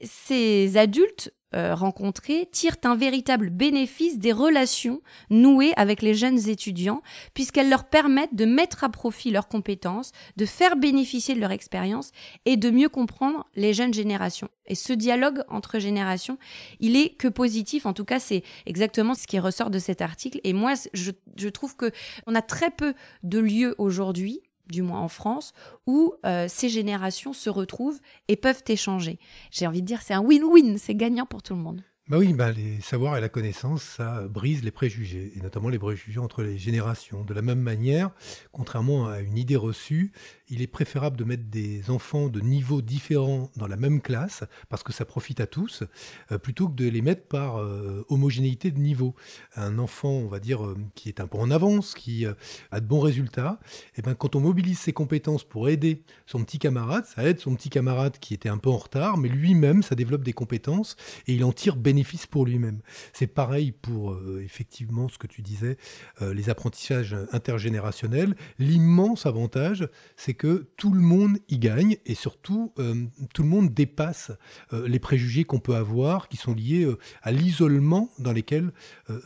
Ces 0.00 0.78
adultes 0.78 1.34
euh, 1.54 1.74
rencontrées 1.74 2.48
tirent 2.50 2.76
un 2.84 2.96
véritable 2.96 3.50
bénéfice 3.50 4.18
des 4.18 4.32
relations 4.32 5.00
nouées 5.30 5.72
avec 5.76 6.02
les 6.02 6.12
jeunes 6.12 6.48
étudiants, 6.48 7.02
puisqu'elles 7.34 7.70
leur 7.70 7.84
permettent 7.84 8.34
de 8.34 8.44
mettre 8.44 8.82
à 8.82 8.88
profit 8.88 9.30
leurs 9.30 9.46
compétences, 9.46 10.12
de 10.36 10.44
faire 10.44 10.76
bénéficier 10.76 11.34
de 11.34 11.40
leur 11.40 11.52
expérience 11.52 12.10
et 12.46 12.56
de 12.56 12.70
mieux 12.70 12.88
comprendre 12.88 13.46
les 13.54 13.74
jeunes 13.74 13.94
générations. 13.94 14.48
Et 14.66 14.74
ce 14.74 14.92
dialogue 14.92 15.42
entre 15.48 15.78
générations, 15.78 16.38
il 16.80 16.96
est 16.96 17.10
que 17.10 17.28
positif. 17.28 17.86
En 17.86 17.92
tout 17.92 18.04
cas, 18.04 18.18
c'est 18.18 18.42
exactement 18.66 19.14
ce 19.14 19.26
qui 19.26 19.38
ressort 19.38 19.70
de 19.70 19.78
cet 19.78 20.02
article. 20.02 20.40
Et 20.42 20.52
moi, 20.52 20.74
je, 20.94 21.12
je 21.36 21.48
trouve 21.48 21.76
que 21.76 21.92
on 22.26 22.34
a 22.34 22.42
très 22.42 22.70
peu 22.70 22.94
de 23.22 23.38
lieux 23.38 23.74
aujourd'hui 23.78 24.40
du 24.68 24.82
moins 24.82 25.00
en 25.00 25.08
France, 25.08 25.52
où 25.86 26.14
euh, 26.24 26.46
ces 26.48 26.68
générations 26.68 27.32
se 27.32 27.50
retrouvent 27.50 28.00
et 28.28 28.36
peuvent 28.36 28.62
échanger. 28.68 29.18
J'ai 29.50 29.66
envie 29.66 29.82
de 29.82 29.86
dire, 29.86 30.02
c'est 30.02 30.14
un 30.14 30.22
win-win, 30.22 30.78
c'est 30.78 30.94
gagnant 30.94 31.26
pour 31.26 31.42
tout 31.42 31.54
le 31.54 31.60
monde. 31.60 31.82
Bah 32.08 32.18
oui, 32.18 32.34
bah 32.34 32.52
les 32.52 32.80
savoirs 32.82 33.16
et 33.16 33.20
la 33.20 33.28
connaissance, 33.28 33.82
ça 33.82 34.28
brise 34.28 34.62
les 34.62 34.70
préjugés, 34.70 35.32
et 35.34 35.40
notamment 35.40 35.68
les 35.68 35.78
préjugés 35.78 36.20
entre 36.20 36.44
les 36.44 36.56
générations. 36.56 37.24
De 37.24 37.34
la 37.34 37.42
même 37.42 37.58
manière, 37.58 38.10
contrairement 38.52 39.08
à 39.08 39.18
une 39.18 39.36
idée 39.36 39.56
reçue, 39.56 40.12
il 40.48 40.62
est 40.62 40.66
préférable 40.66 41.16
de 41.16 41.24
mettre 41.24 41.44
des 41.44 41.90
enfants 41.90 42.28
de 42.28 42.40
niveaux 42.40 42.82
différents 42.82 43.50
dans 43.56 43.66
la 43.66 43.76
même 43.76 44.00
classe, 44.00 44.44
parce 44.68 44.82
que 44.82 44.92
ça 44.92 45.04
profite 45.04 45.40
à 45.40 45.46
tous, 45.46 45.82
euh, 46.30 46.38
plutôt 46.38 46.68
que 46.68 46.74
de 46.74 46.88
les 46.88 47.02
mettre 47.02 47.26
par 47.26 47.58
euh, 47.58 48.04
homogénéité 48.08 48.70
de 48.70 48.78
niveau. 48.78 49.14
Un 49.56 49.78
enfant, 49.78 50.10
on 50.10 50.28
va 50.28 50.38
dire, 50.38 50.64
euh, 50.64 50.76
qui 50.94 51.08
est 51.08 51.20
un 51.20 51.26
peu 51.26 51.38
en 51.38 51.50
avance, 51.50 51.94
qui 51.94 52.26
a 52.70 52.80
de 52.80 52.86
bons 52.86 53.00
résultats, 53.00 53.58
et 53.96 53.98
eh 53.98 54.02
ben, 54.02 54.14
quand 54.14 54.36
on 54.36 54.40
mobilise 54.40 54.78
ses 54.78 54.92
compétences 54.92 55.44
pour 55.44 55.68
aider 55.68 56.02
son 56.26 56.44
petit 56.44 56.58
camarade, 56.58 57.04
ça 57.06 57.24
aide 57.24 57.40
son 57.40 57.54
petit 57.54 57.70
camarade 57.70 58.18
qui 58.18 58.34
était 58.34 58.48
un 58.48 58.58
peu 58.58 58.70
en 58.70 58.76
retard, 58.76 59.18
mais 59.18 59.28
lui-même, 59.28 59.82
ça 59.82 59.94
développe 59.94 60.22
des 60.22 60.32
compétences, 60.32 60.96
et 61.26 61.34
il 61.34 61.44
en 61.44 61.52
tire 61.52 61.76
bénéfice 61.76 62.26
pour 62.26 62.46
lui-même. 62.46 62.80
C'est 63.12 63.26
pareil 63.26 63.72
pour, 63.72 64.16
effectivement, 64.40 65.08
ce 65.08 65.18
que 65.18 65.26
tu 65.26 65.42
disais, 65.42 65.76
les 66.20 66.50
apprentissages 66.50 67.16
intergénérationnels. 67.32 68.36
L'immense 68.58 69.26
avantage, 69.26 69.88
c'est 70.16 70.35
que 70.36 70.68
tout 70.76 70.92
le 70.92 71.00
monde 71.00 71.38
y 71.48 71.58
gagne 71.58 71.96
et 72.06 72.14
surtout 72.14 72.72
euh, 72.78 73.06
tout 73.34 73.42
le 73.42 73.48
monde 73.48 73.72
dépasse 73.72 74.32
euh, 74.72 74.86
les 74.86 74.98
préjugés 74.98 75.44
qu'on 75.44 75.58
peut 75.58 75.74
avoir 75.74 76.28
qui 76.28 76.36
sont 76.36 76.54
liés 76.54 76.84
euh, 76.84 76.98
à 77.22 77.32
l'isolement 77.32 78.10
dans 78.18 78.32
lesquels 78.32 78.72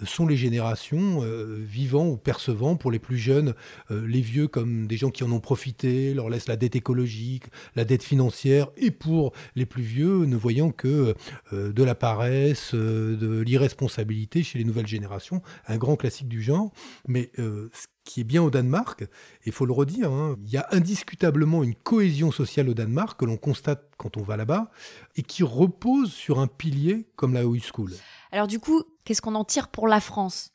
sont 0.04 0.26
les 0.26 0.36
générations 0.36 1.20
vivant 1.58 2.06
ou 2.06 2.16
percevant. 2.16 2.76
Pour 2.76 2.90
les 2.90 2.98
plus 2.98 3.18
jeunes 3.18 3.54
les 3.90 4.20
vieux 4.20 4.46
comme 4.46 4.86
des 4.86 4.96
gens 4.96 5.10
qui 5.10 5.24
en 5.24 5.32
ont 5.32 5.40
profité, 5.40 6.14
leur 6.14 6.28
laissent 6.28 6.48
la 6.48 6.56
dette 6.56 6.76
écologique, 6.76 7.44
la 7.74 7.84
dette 7.84 8.02
financière. 8.02 8.68
Et 8.76 8.90
pour 8.90 9.32
les 9.56 9.66
plus 9.66 9.82
vieux 9.82 10.24
ne 10.26 10.36
voyant 10.36 10.70
que 10.70 11.14
de 11.52 11.82
la 11.82 11.94
paresse, 11.94 12.74
de 12.74 13.40
l'irresponsabilité 13.40 14.42
chez 14.42 14.58
les 14.58 14.64
nouvelles 14.64 14.86
générations, 14.86 15.42
un 15.66 15.78
grand 15.78 15.96
classique 15.96 16.28
du 16.28 16.42
genre. 16.42 16.72
Mais 17.08 17.30
ce 17.36 17.86
qui 18.10 18.22
est 18.22 18.24
bien 18.24 18.42
au 18.42 18.50
Danemark, 18.50 19.02
et 19.02 19.06
il 19.46 19.52
faut 19.52 19.66
le 19.66 19.72
redire, 19.72 20.10
hein, 20.10 20.36
il 20.44 20.50
y 20.50 20.56
a 20.56 20.66
indiscutablement 20.72 21.62
une 21.62 21.76
cohésion 21.76 22.32
sociale 22.32 22.68
au 22.68 22.74
Danemark 22.74 23.20
que 23.20 23.24
l'on 23.24 23.36
constate 23.36 23.88
quand 23.98 24.16
on 24.16 24.22
va 24.22 24.36
là-bas, 24.36 24.72
et 25.14 25.22
qui 25.22 25.44
repose 25.44 26.12
sur 26.12 26.40
un 26.40 26.48
pilier 26.48 27.06
comme 27.14 27.34
la 27.34 27.44
High 27.44 27.62
School. 27.62 27.92
Alors 28.32 28.48
du 28.48 28.58
coup, 28.58 28.82
qu'est-ce 29.04 29.22
qu'on 29.22 29.36
en 29.36 29.44
tire 29.44 29.68
pour 29.68 29.86
la 29.86 30.00
France? 30.00 30.50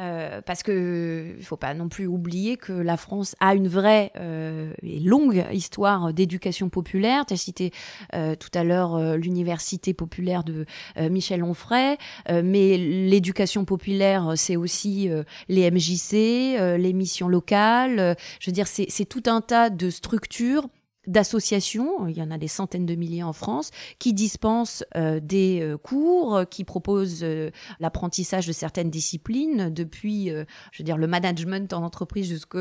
Euh, 0.00 0.40
parce 0.42 0.62
que 0.62 1.34
il 1.38 1.44
faut 1.44 1.56
pas 1.56 1.72
non 1.74 1.88
plus 1.88 2.06
oublier 2.06 2.56
que 2.56 2.72
la 2.72 2.96
France 2.96 3.36
a 3.40 3.54
une 3.54 3.68
vraie 3.68 4.10
euh, 4.16 4.72
et 4.82 4.98
longue 4.98 5.44
histoire 5.52 6.12
d'éducation 6.12 6.68
populaire. 6.68 7.26
Tu 7.26 7.34
as 7.34 7.36
cité 7.36 7.72
euh, 8.14 8.34
tout 8.34 8.50
à 8.54 8.64
l'heure 8.64 8.96
euh, 8.96 9.16
l'université 9.16 9.94
populaire 9.94 10.42
de 10.42 10.66
euh, 10.96 11.08
Michel 11.08 11.44
Onfray, 11.44 11.96
mais 12.28 12.76
l'éducation 12.76 13.64
populaire, 13.64 14.32
c'est 14.36 14.56
aussi 14.56 15.08
les 15.48 15.70
MJC, 15.70 16.76
les 16.78 16.92
missions 16.92 17.28
locales. 17.28 18.16
je 18.40 18.50
veux 18.50 18.52
dire, 18.52 18.66
c'est 18.66 19.04
tout 19.04 19.22
un 19.26 19.40
tas 19.40 19.70
de 19.70 19.90
structures 19.90 20.68
d'associations, 21.06 22.06
il 22.06 22.16
y 22.16 22.22
en 22.22 22.30
a 22.30 22.38
des 22.38 22.48
centaines 22.48 22.86
de 22.86 22.94
milliers 22.94 23.22
en 23.22 23.32
France, 23.32 23.70
qui 23.98 24.12
dispensent 24.12 24.84
euh, 24.96 25.20
des 25.20 25.60
euh, 25.60 25.76
cours, 25.76 26.42
qui 26.50 26.64
proposent 26.64 27.22
euh, 27.22 27.50
l'apprentissage 27.80 28.46
de 28.46 28.52
certaines 28.52 28.90
disciplines, 28.90 29.70
depuis, 29.70 30.28
je 30.28 30.78
veux 30.78 30.84
dire, 30.84 30.96
le 30.96 31.06
management 31.06 31.72
en 31.72 31.82
entreprise 31.82 32.28
jusque 32.28 32.56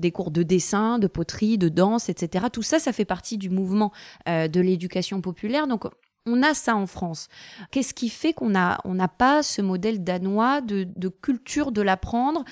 des 0.00 0.10
cours 0.10 0.30
de 0.30 0.42
dessin, 0.42 0.98
de 0.98 1.06
poterie, 1.06 1.58
de 1.58 1.68
danse, 1.68 2.08
etc. 2.08 2.46
Tout 2.52 2.62
ça, 2.62 2.78
ça 2.78 2.92
fait 2.92 3.04
partie 3.04 3.38
du 3.38 3.50
mouvement 3.50 3.92
de 4.26 4.60
l'éducation 4.60 5.20
populaire. 5.20 5.66
Donc, 5.66 5.84
on 6.26 6.42
a 6.42 6.54
ça 6.54 6.76
en 6.76 6.86
France. 6.86 7.28
Qu'est-ce 7.70 7.94
qui 7.94 8.08
fait 8.08 8.32
qu'on 8.32 8.50
n'a 8.50 8.78
on 8.84 8.94
n'a 8.94 9.08
pas 9.08 9.42
ce 9.42 9.60
modèle 9.60 10.04
danois 10.04 10.60
de, 10.60 10.86
de 10.94 11.08
culture 11.08 11.72
de 11.72 11.82
l'apprendre 11.82 12.44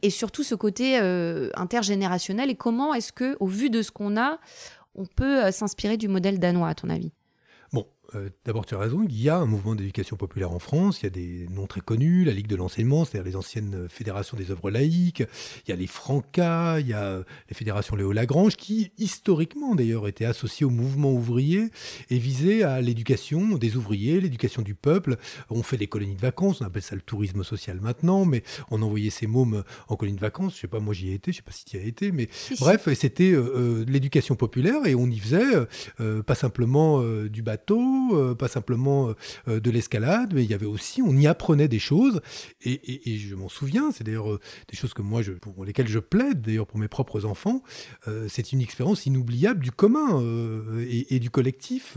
et 0.00 0.10
surtout 0.10 0.42
ce 0.42 0.54
côté 0.54 0.96
intergénérationnel? 1.54 2.50
Et 2.50 2.56
comment 2.56 2.94
est-ce 2.94 3.12
que, 3.12 3.36
au 3.40 3.46
vu 3.46 3.70
de 3.70 3.82
ce 3.82 3.90
qu'on 3.90 4.16
a, 4.16 4.38
on 4.98 5.06
peut 5.06 5.44
euh, 5.44 5.52
s'inspirer 5.52 5.96
du 5.96 6.08
modèle 6.08 6.38
danois, 6.38 6.68
à 6.68 6.74
ton 6.74 6.90
avis? 6.90 7.12
Euh, 8.14 8.30
d'abord, 8.46 8.64
tu 8.64 8.74
as 8.74 8.78
raison, 8.78 9.04
il 9.06 9.20
y 9.20 9.28
a 9.28 9.36
un 9.36 9.44
mouvement 9.44 9.74
d'éducation 9.74 10.16
populaire 10.16 10.50
en 10.50 10.58
France, 10.58 11.02
il 11.02 11.04
y 11.04 11.06
a 11.08 11.10
des 11.10 11.46
noms 11.50 11.66
très 11.66 11.82
connus, 11.82 12.24
la 12.24 12.32
Ligue 12.32 12.46
de 12.46 12.56
l'enseignement, 12.56 13.04
c'est-à-dire 13.04 13.28
les 13.28 13.36
anciennes 13.36 13.86
fédérations 13.90 14.34
des 14.36 14.50
œuvres 14.50 14.70
laïques, 14.70 15.24
il 15.66 15.70
y 15.70 15.72
a 15.72 15.76
les 15.76 15.86
Francas, 15.86 16.80
il 16.80 16.88
y 16.88 16.94
a 16.94 17.18
les 17.18 17.54
fédérations 17.54 17.96
Léo 17.96 18.12
Lagrange, 18.12 18.56
qui 18.56 18.92
historiquement 18.96 19.74
d'ailleurs 19.74 20.08
étaient 20.08 20.24
associées 20.24 20.64
au 20.64 20.70
mouvement 20.70 21.12
ouvrier 21.12 21.68
et 22.08 22.18
visaient 22.18 22.62
à 22.62 22.80
l'éducation 22.80 23.56
des 23.58 23.76
ouvriers, 23.76 24.22
l'éducation 24.22 24.62
du 24.62 24.74
peuple. 24.74 25.18
On 25.50 25.62
fait 25.62 25.76
des 25.76 25.86
colonies 25.86 26.16
de 26.16 26.20
vacances, 26.20 26.62
on 26.62 26.64
appelle 26.64 26.82
ça 26.82 26.94
le 26.94 27.02
tourisme 27.02 27.44
social 27.44 27.78
maintenant, 27.78 28.24
mais 28.24 28.42
on 28.70 28.80
envoyait 28.80 29.10
ces 29.10 29.26
mômes 29.26 29.64
en 29.88 29.96
colonies 29.96 30.16
de 30.16 30.22
vacances, 30.22 30.54
je 30.54 30.60
sais 30.60 30.66
pas, 30.66 30.80
moi 30.80 30.94
j'y 30.94 31.10
ai 31.10 31.14
été, 31.14 31.32
je 31.32 31.36
sais 31.36 31.42
pas 31.42 31.52
si 31.52 31.66
tu 31.66 31.76
y 31.76 31.80
as 31.80 31.84
été, 31.84 32.10
mais 32.10 32.30
bref, 32.58 32.88
c'était 32.94 33.32
euh, 33.32 33.52
euh, 33.54 33.84
l'éducation 33.86 34.34
populaire 34.34 34.86
et 34.86 34.94
on 34.94 35.08
y 35.08 35.18
faisait 35.18 35.38
pas 36.26 36.34
simplement 36.34 37.02
du 37.26 37.42
bateau, 37.42 37.97
euh, 38.12 38.34
pas 38.34 38.48
simplement 38.48 39.14
euh, 39.48 39.60
de 39.60 39.70
l'escalade, 39.70 40.32
mais 40.34 40.44
il 40.44 40.50
y 40.50 40.54
avait 40.54 40.66
aussi, 40.66 41.02
on 41.02 41.16
y 41.16 41.26
apprenait 41.26 41.68
des 41.68 41.78
choses, 41.78 42.20
et, 42.64 43.18
je 43.18 43.34
m'en 43.34 43.48
souviens, 43.48 43.90
c'est 43.92 44.04
d'ailleurs 44.04 44.32
euh, 44.32 44.40
des 44.68 44.76
choses 44.76 44.94
que 44.94 45.02
moi, 45.02 45.22
je, 45.22 45.32
pour 45.32 45.64
lesquelles 45.64 45.88
je 45.88 45.98
plaide, 45.98 46.40
d'ailleurs 46.40 46.66
pour 46.66 46.78
mes 46.78 46.88
propres 46.88 47.24
enfants, 47.24 47.62
c'est 48.28 48.52
une 48.52 48.60
expérience 48.60 49.06
inoubliable 49.06 49.60
du 49.60 49.70
commun 49.70 50.22
et, 50.88 51.18
du 51.18 51.30
collectif, 51.30 51.96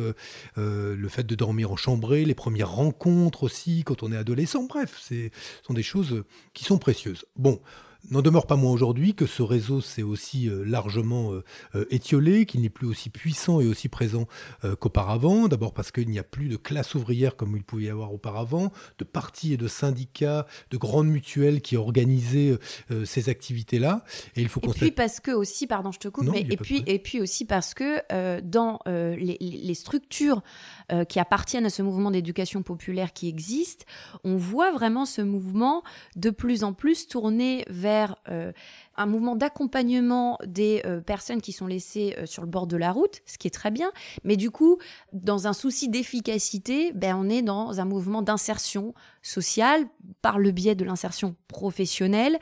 le 0.57 1.07
fait 1.07 1.23
de 1.23 1.35
dormir 1.35 1.71
en 1.71 1.75
chambrée, 1.75 2.25
les 2.25 2.35
premières 2.35 2.71
rencontres 2.71 3.43
aussi 3.43 3.83
quand 3.83 4.03
on 4.03 4.11
est 4.11 4.17
adolescent, 4.17 4.63
bref, 4.63 4.99
ce 5.01 5.29
sont 5.65 5.73
des 5.73 5.83
choses 5.83 6.23
qui 6.53 6.63
sont 6.63 6.77
précieuses. 6.77 7.25
Bon, 7.35 7.61
N'en 8.09 8.21
demeure 8.21 8.47
pas 8.47 8.55
moins 8.55 8.71
aujourd'hui 8.71 9.13
que 9.13 9.27
ce 9.27 9.43
réseau 9.43 9.79
s'est 9.79 10.01
aussi 10.01 10.49
euh, 10.49 10.63
largement 10.65 11.33
euh, 11.33 11.43
euh, 11.75 11.85
étiolé, 11.91 12.47
qu'il 12.47 12.61
n'est 12.61 12.69
plus 12.69 12.87
aussi 12.87 13.11
puissant 13.11 13.61
et 13.61 13.67
aussi 13.67 13.89
présent 13.89 14.25
qu'auparavant. 14.79 15.47
D'abord 15.47 15.73
parce 15.73 15.91
qu'il 15.91 16.09
n'y 16.09 16.19
a 16.19 16.23
plus 16.23 16.47
de 16.47 16.57
classe 16.57 16.95
ouvrière 16.95 17.35
comme 17.35 17.55
il 17.55 17.63
pouvait 17.63 17.85
y 17.85 17.89
avoir 17.89 18.13
auparavant, 18.13 18.71
de 18.97 19.03
partis 19.03 19.53
et 19.53 19.57
de 19.57 19.67
syndicats, 19.67 20.47
de 20.71 20.77
grandes 20.77 21.07
mutuelles 21.07 21.61
qui 21.61 21.77
organisaient 21.77 22.57
ces 23.05 23.29
activités-là. 23.29 24.03
Et 24.35 24.41
il 24.41 24.49
faut 24.49 24.61
et 24.63 24.69
puis 24.69 24.91
parce 24.91 25.19
que 25.19 25.31
aussi, 25.31 25.67
pardon, 25.67 25.91
je 25.91 25.99
te 25.99 26.07
coupe, 26.07 26.25
mais 26.25 26.45
et 26.49 26.57
puis 26.57 26.83
et 26.85 26.99
puis 26.99 27.21
aussi 27.21 27.45
parce 27.45 27.73
que 27.73 28.41
dans 28.41 28.79
les, 28.85 29.37
les, 29.39 29.73
structures 29.73 30.41
qui 31.09 31.19
appartiennent 31.19 31.65
à 31.65 31.69
ce 31.69 31.81
mouvement 31.81 32.11
d'éducation 32.11 32.61
populaire 32.63 33.13
qui 33.13 33.27
existe, 33.27 33.85
on 34.23 34.37
voit 34.37 34.71
vraiment 34.71 35.05
ce 35.05 35.21
mouvement 35.21 35.83
de 36.15 36.29
plus 36.29 36.63
en 36.63 36.73
plus 36.73 37.07
tourner 37.07 37.65
vers 37.69 37.90
euh, 38.29 38.51
un 38.97 39.05
mouvement 39.05 39.35
d'accompagnement 39.35 40.37
des 40.45 40.81
euh, 40.85 40.99
personnes 40.99 41.41
qui 41.41 41.53
sont 41.53 41.67
laissées 41.67 42.15
euh, 42.17 42.25
sur 42.25 42.43
le 42.43 42.49
bord 42.49 42.67
de 42.67 42.77
la 42.77 42.91
route, 42.91 43.21
ce 43.25 43.37
qui 43.37 43.47
est 43.47 43.51
très 43.51 43.71
bien. 43.71 43.91
Mais 44.23 44.35
du 44.35 44.51
coup, 44.51 44.77
dans 45.13 45.47
un 45.47 45.53
souci 45.53 45.89
d'efficacité, 45.89 46.91
ben, 46.93 47.15
on 47.15 47.29
est 47.29 47.41
dans 47.41 47.79
un 47.79 47.85
mouvement 47.85 48.21
d'insertion 48.21 48.93
sociale 49.21 49.85
par 50.21 50.39
le 50.39 50.51
biais 50.51 50.75
de 50.75 50.83
l'insertion 50.83 51.35
professionnelle. 51.47 52.39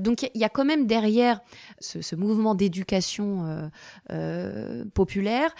donc 0.00 0.28
il 0.34 0.40
y, 0.40 0.44
a 0.44 0.48
quand 0.48 0.64
même 0.64 0.86
derrière 0.86 1.40
ce, 1.78 2.16
mouvement 2.16 2.56
d'éducation 2.56 3.70
populaire 4.92 5.54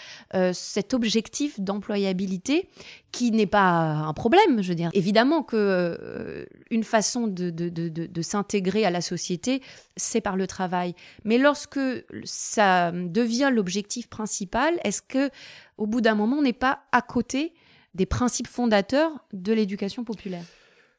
cet 0.51 0.93
objectif 0.93 1.57
d'employabilité 1.61 2.67
qui 3.13 3.31
n'est 3.31 3.47
pas 3.47 3.69
un 3.69 4.13
problème, 4.13 4.61
je 4.61 4.67
veux 4.67 4.75
dire. 4.75 4.89
Évidemment 4.91 5.41
que 5.41 6.45
une 6.69 6.83
façon 6.83 7.27
de, 7.27 7.49
de 7.49 8.21
s'intégrer 8.21 8.83
à 8.83 8.91
la 8.91 9.01
société, 9.01 9.61
c'est 9.95 10.21
le 10.35 10.47
travail. 10.47 10.95
Mais 11.23 11.37
lorsque 11.37 11.79
ça 12.23 12.91
devient 12.91 13.51
l'objectif 13.53 14.09
principal, 14.09 14.79
est-ce 14.83 15.01
que 15.01 15.29
au 15.77 15.87
bout 15.87 16.01
d'un 16.01 16.15
moment, 16.15 16.37
on 16.37 16.41
n'est 16.41 16.53
pas 16.53 16.81
à 16.91 17.01
côté 17.01 17.53
des 17.93 18.05
principes 18.05 18.47
fondateurs 18.47 19.11
de 19.33 19.53
l'éducation 19.53 20.03
populaire? 20.03 20.43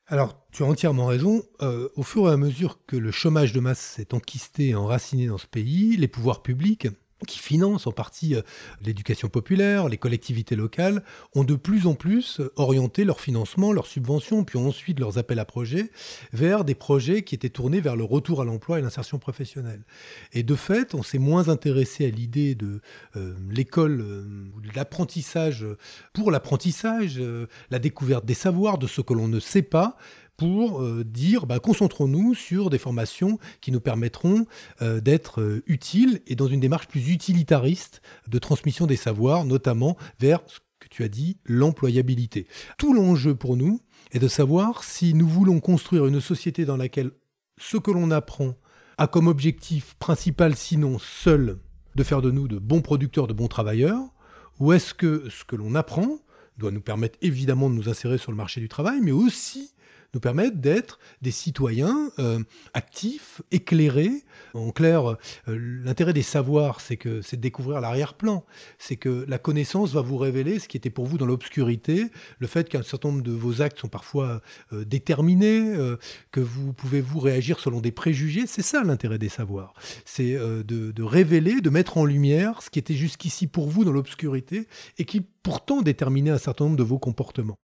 Alors, 0.07 0.47
tu 0.53 0.63
as 0.63 0.67
entièrement 0.67 1.07
raison. 1.07 1.43
Euh, 1.61 1.89
au 1.95 2.03
fur 2.03 2.29
et 2.29 2.33
à 2.33 2.37
mesure 2.37 2.79
que 2.87 2.97
le 2.97 3.11
chômage 3.11 3.53
de 3.53 3.61
masse 3.61 3.81
s'est 3.81 4.15
enquisté 4.15 4.69
et 4.69 4.75
enraciné 4.75 5.27
dans 5.27 5.37
ce 5.37 5.47
pays, 5.47 5.97
les 5.97 6.09
pouvoirs 6.09 6.43
publics 6.43 6.89
qui 7.27 7.39
financent 7.39 7.87
en 7.87 7.93
partie 7.93 8.35
euh, 8.35 8.43
l'éducation 8.85 9.29
populaire, 9.29 9.89
les 9.89 9.97
collectivités 9.97 10.55
locales, 10.55 11.03
ont 11.35 11.45
de 11.45 11.57
plus 11.57 11.87
en 11.87 11.95
plus 11.95 12.41
euh, 12.41 12.53
orienté 12.57 13.05
leur 13.05 13.21
financement, 13.21 13.73
leurs 13.73 13.87
subventions, 13.87 14.45
puis 14.45 14.59
ensuite 14.59 15.01
leurs 15.01 15.19
appels 15.19 15.39
à 15.41 15.45
projets 15.45 15.91
vers 16.33 16.65
des 16.65 16.75
projets 16.75 17.23
qui 17.23 17.35
étaient 17.35 17.49
tournés 17.49 17.81
vers 17.81 17.97
le 17.97 18.05
retour 18.05 18.41
à 18.41 18.45
l'emploi 18.45 18.79
et 18.79 18.83
l'insertion 18.83 19.19
professionnelle. 19.19 19.83
Et 20.33 20.43
de 20.43 20.55
fait, 20.55 20.95
on 20.95 21.03
s'est 21.03 21.19
moins 21.19 21.49
intéressé 21.49 22.07
à 22.07 22.11
l'idée 22.11 22.55
de 22.55 22.81
euh, 23.17 23.35
l'école, 23.51 24.05
l'apprentissage 24.75 25.67
pour 26.13 26.31
l'apprentissage, 26.31 27.21
la 27.71 27.79
découverte 27.79 28.25
des 28.25 28.35
savoirs, 28.35 28.79
de 28.79 28.87
ce 28.87 29.01
que 29.01 29.13
l'on 29.13 29.29
ne 29.29 29.41
sait 29.41 29.63
pas, 29.63 29.97
pour 30.39 30.81
euh, 30.81 31.05
dire 31.05 31.47
bah, 31.47 31.59
concentrons-nous 31.59 32.35
sur 32.35 32.71
des 32.71 32.79
formations 32.79 33.39
qui 33.61 33.73
nous 33.73 33.81
permettront 33.81 34.47
euh, 34.81 35.01
d'être 35.01 35.43
euh, 35.43 35.63
utiles 35.67 36.23
et 36.27 36.37
dans 36.37 36.47
une 36.47 36.61
démarche 36.61 36.87
plus 36.87 37.11
utilitariste 37.11 38.01
de 38.29 38.39
transmission 38.39 38.87
des 38.87 38.97
savoirs, 38.97 39.45
notamment 39.45 39.99
vers 40.21 40.41
ce 40.47 40.61
que 40.79 40.89
tu 40.89 41.03
as 41.03 41.09
dit, 41.09 41.39
l'employabilité. 41.45 42.47
Tout 42.79 42.95
l'enjeu 42.95 43.35
pour 43.35 43.57
nous 43.57 43.81
est 44.13 44.21
de 44.21 44.29
savoir 44.29 44.85
si 44.85 45.13
nous 45.13 45.29
voulons 45.29 45.59
construire 45.59 46.07
une 46.07 46.21
société 46.21 46.65
dans 46.65 46.77
laquelle 46.77 47.11
ce 47.61 47.77
que 47.77 47.91
l'on 47.91 48.13
apprend 48.13 48.55
a 48.97 49.09
comme 49.09 49.27
objectif 49.27 49.95
principal, 49.99 50.55
sinon 50.55 50.99
seul, 51.01 51.59
de 51.97 52.03
faire 52.05 52.23
de 52.23 52.31
nous 52.31 52.47
de 52.47 52.59
bons 52.59 52.81
producteurs, 52.81 53.27
de 53.27 53.33
bons 53.33 53.49
travailleurs, 53.49 54.05
ou 54.61 54.73
est-ce 54.73 54.95
que 54.95 55.29
ce 55.31 55.45
que 55.45 55.57
l'on 55.57 55.75
apprend 55.75 56.21
doit 56.59 56.71
nous 56.71 56.81
permettre 56.81 57.19
évidemment 57.23 57.71
de 57.71 57.75
nous 57.75 57.89
insérer 57.89 58.19
sur 58.19 58.31
le 58.31 58.37
marché 58.37 58.61
du 58.61 58.69
travail, 58.69 59.01
mais 59.03 59.13
aussi 59.13 59.73
nous 60.15 60.21
permettent 60.21 60.61
d'être 60.61 60.99
des 61.23 61.31
citoyens 61.31 62.11
euh, 62.19 62.41
actifs, 62.75 63.43
éclairés. 63.51 64.25
En 64.55 64.71
clair, 64.71 65.17
euh, 65.49 65.81
l'intérêt 65.85 66.13
des 66.13 66.23
savoirs, 66.23 66.81
c'est 66.81 66.97
que 66.97 67.21
c'est 67.21 67.37
de 67.37 67.43
découvrir 67.43 67.81
l'arrière-plan. 67.81 68.45
C'est 68.79 68.97
que 68.97 69.25
la 69.29 69.39
connaissance 69.39 69.93
va 69.93 70.01
vous 70.01 70.17
révéler 70.17 70.59
ce 70.59 70.69
qui 70.69 70.77
était 70.77 70.91
pour 70.91 71.07
vous 71.07 71.19
dans 71.19 71.27
l'obscurité, 71.27 72.07
le 72.39 72.47
fait 72.47 72.69
qu'un 72.69 72.83
certain 72.83 73.11
nombre 73.11 73.23
de 73.23 73.33
vos 73.33 73.61
actes 73.61 73.79
sont 73.79 73.89
parfois 73.89 74.41
euh, 74.73 74.85
déterminés, 74.85 75.75
que 76.31 76.41
vous 76.41 76.73
pouvez 76.73 77.01
vous 77.01 77.21
réagir 77.21 77.61
selon 77.61 77.81
des 77.81 77.93
préjugés. 77.93 78.47
C'est 78.47 78.63
ça 78.63 78.83
l'intérêt 78.83 79.19
des 79.19 79.29
savoirs. 79.29 79.75
C'est 80.05 80.35
de, 80.35 80.63
de 80.63 81.03
révéler, 81.03 81.61
de 81.61 81.71
mettre 81.71 81.99
en 81.99 82.05
lumière 82.05 82.63
ce 82.63 82.71
qui 82.71 82.79
était 82.79 82.95
jusqu'ici 82.95 83.47
pour 83.47 83.69
vous 83.69 83.85
dans 83.85 83.93
l'obscurité 83.93 84.67
et 84.99 85.05
qui 85.05 85.21
pourtant 85.21 85.83
déterminait 85.83 86.31
un 86.31 86.39
certain 86.39 86.65
nombre 86.65 86.77
de 86.77 86.83
vos 86.83 86.99
comportements. 86.99 87.59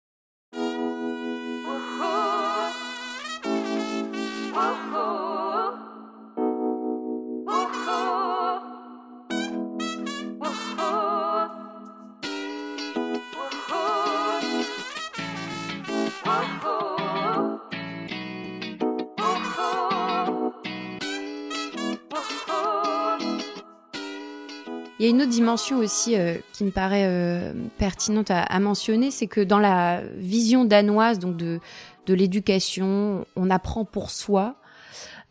Il 25.02 25.06
y 25.06 25.08
a 25.08 25.10
une 25.10 25.22
autre 25.24 25.32
dimension 25.32 25.80
aussi 25.80 26.16
euh, 26.16 26.36
qui 26.54 26.64
me 26.64 26.70
paraît 26.70 27.08
euh, 27.08 27.54
pertinente 27.80 28.30
à, 28.30 28.60
mentionner, 28.60 29.10
c'est 29.10 29.26
que 29.26 29.42
dans 29.42 29.58
la 29.58 30.04
vision 30.16 30.64
danoise 30.64 31.18
donc 31.18 31.38
de, 31.38 31.60
de 32.06 32.14
l'éducation, 32.14 33.26
on 33.36 33.50
apprend 33.50 33.84
pour 33.84 34.12
soi. 34.12 34.58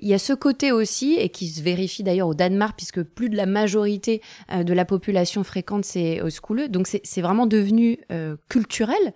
Il 0.00 0.08
y 0.08 0.14
a 0.14 0.18
ce 0.18 0.32
côté 0.32 0.72
aussi, 0.72 1.14
et 1.20 1.28
qui 1.28 1.46
se 1.46 1.62
vérifie 1.62 2.02
d'ailleurs 2.02 2.26
au 2.26 2.34
Danemark, 2.34 2.74
puisque 2.76 3.04
plus 3.04 3.30
de 3.30 3.36
la 3.36 3.46
majorité 3.46 4.22
euh, 4.50 4.64
de 4.64 4.72
la 4.72 4.84
population 4.84 5.44
fréquente 5.44 5.84
ces 5.84 6.20
schools, 6.30 6.68
donc 6.68 6.88
c'est 6.88 7.22
vraiment 7.22 7.46
devenu 7.46 8.00
culturel. 8.48 9.14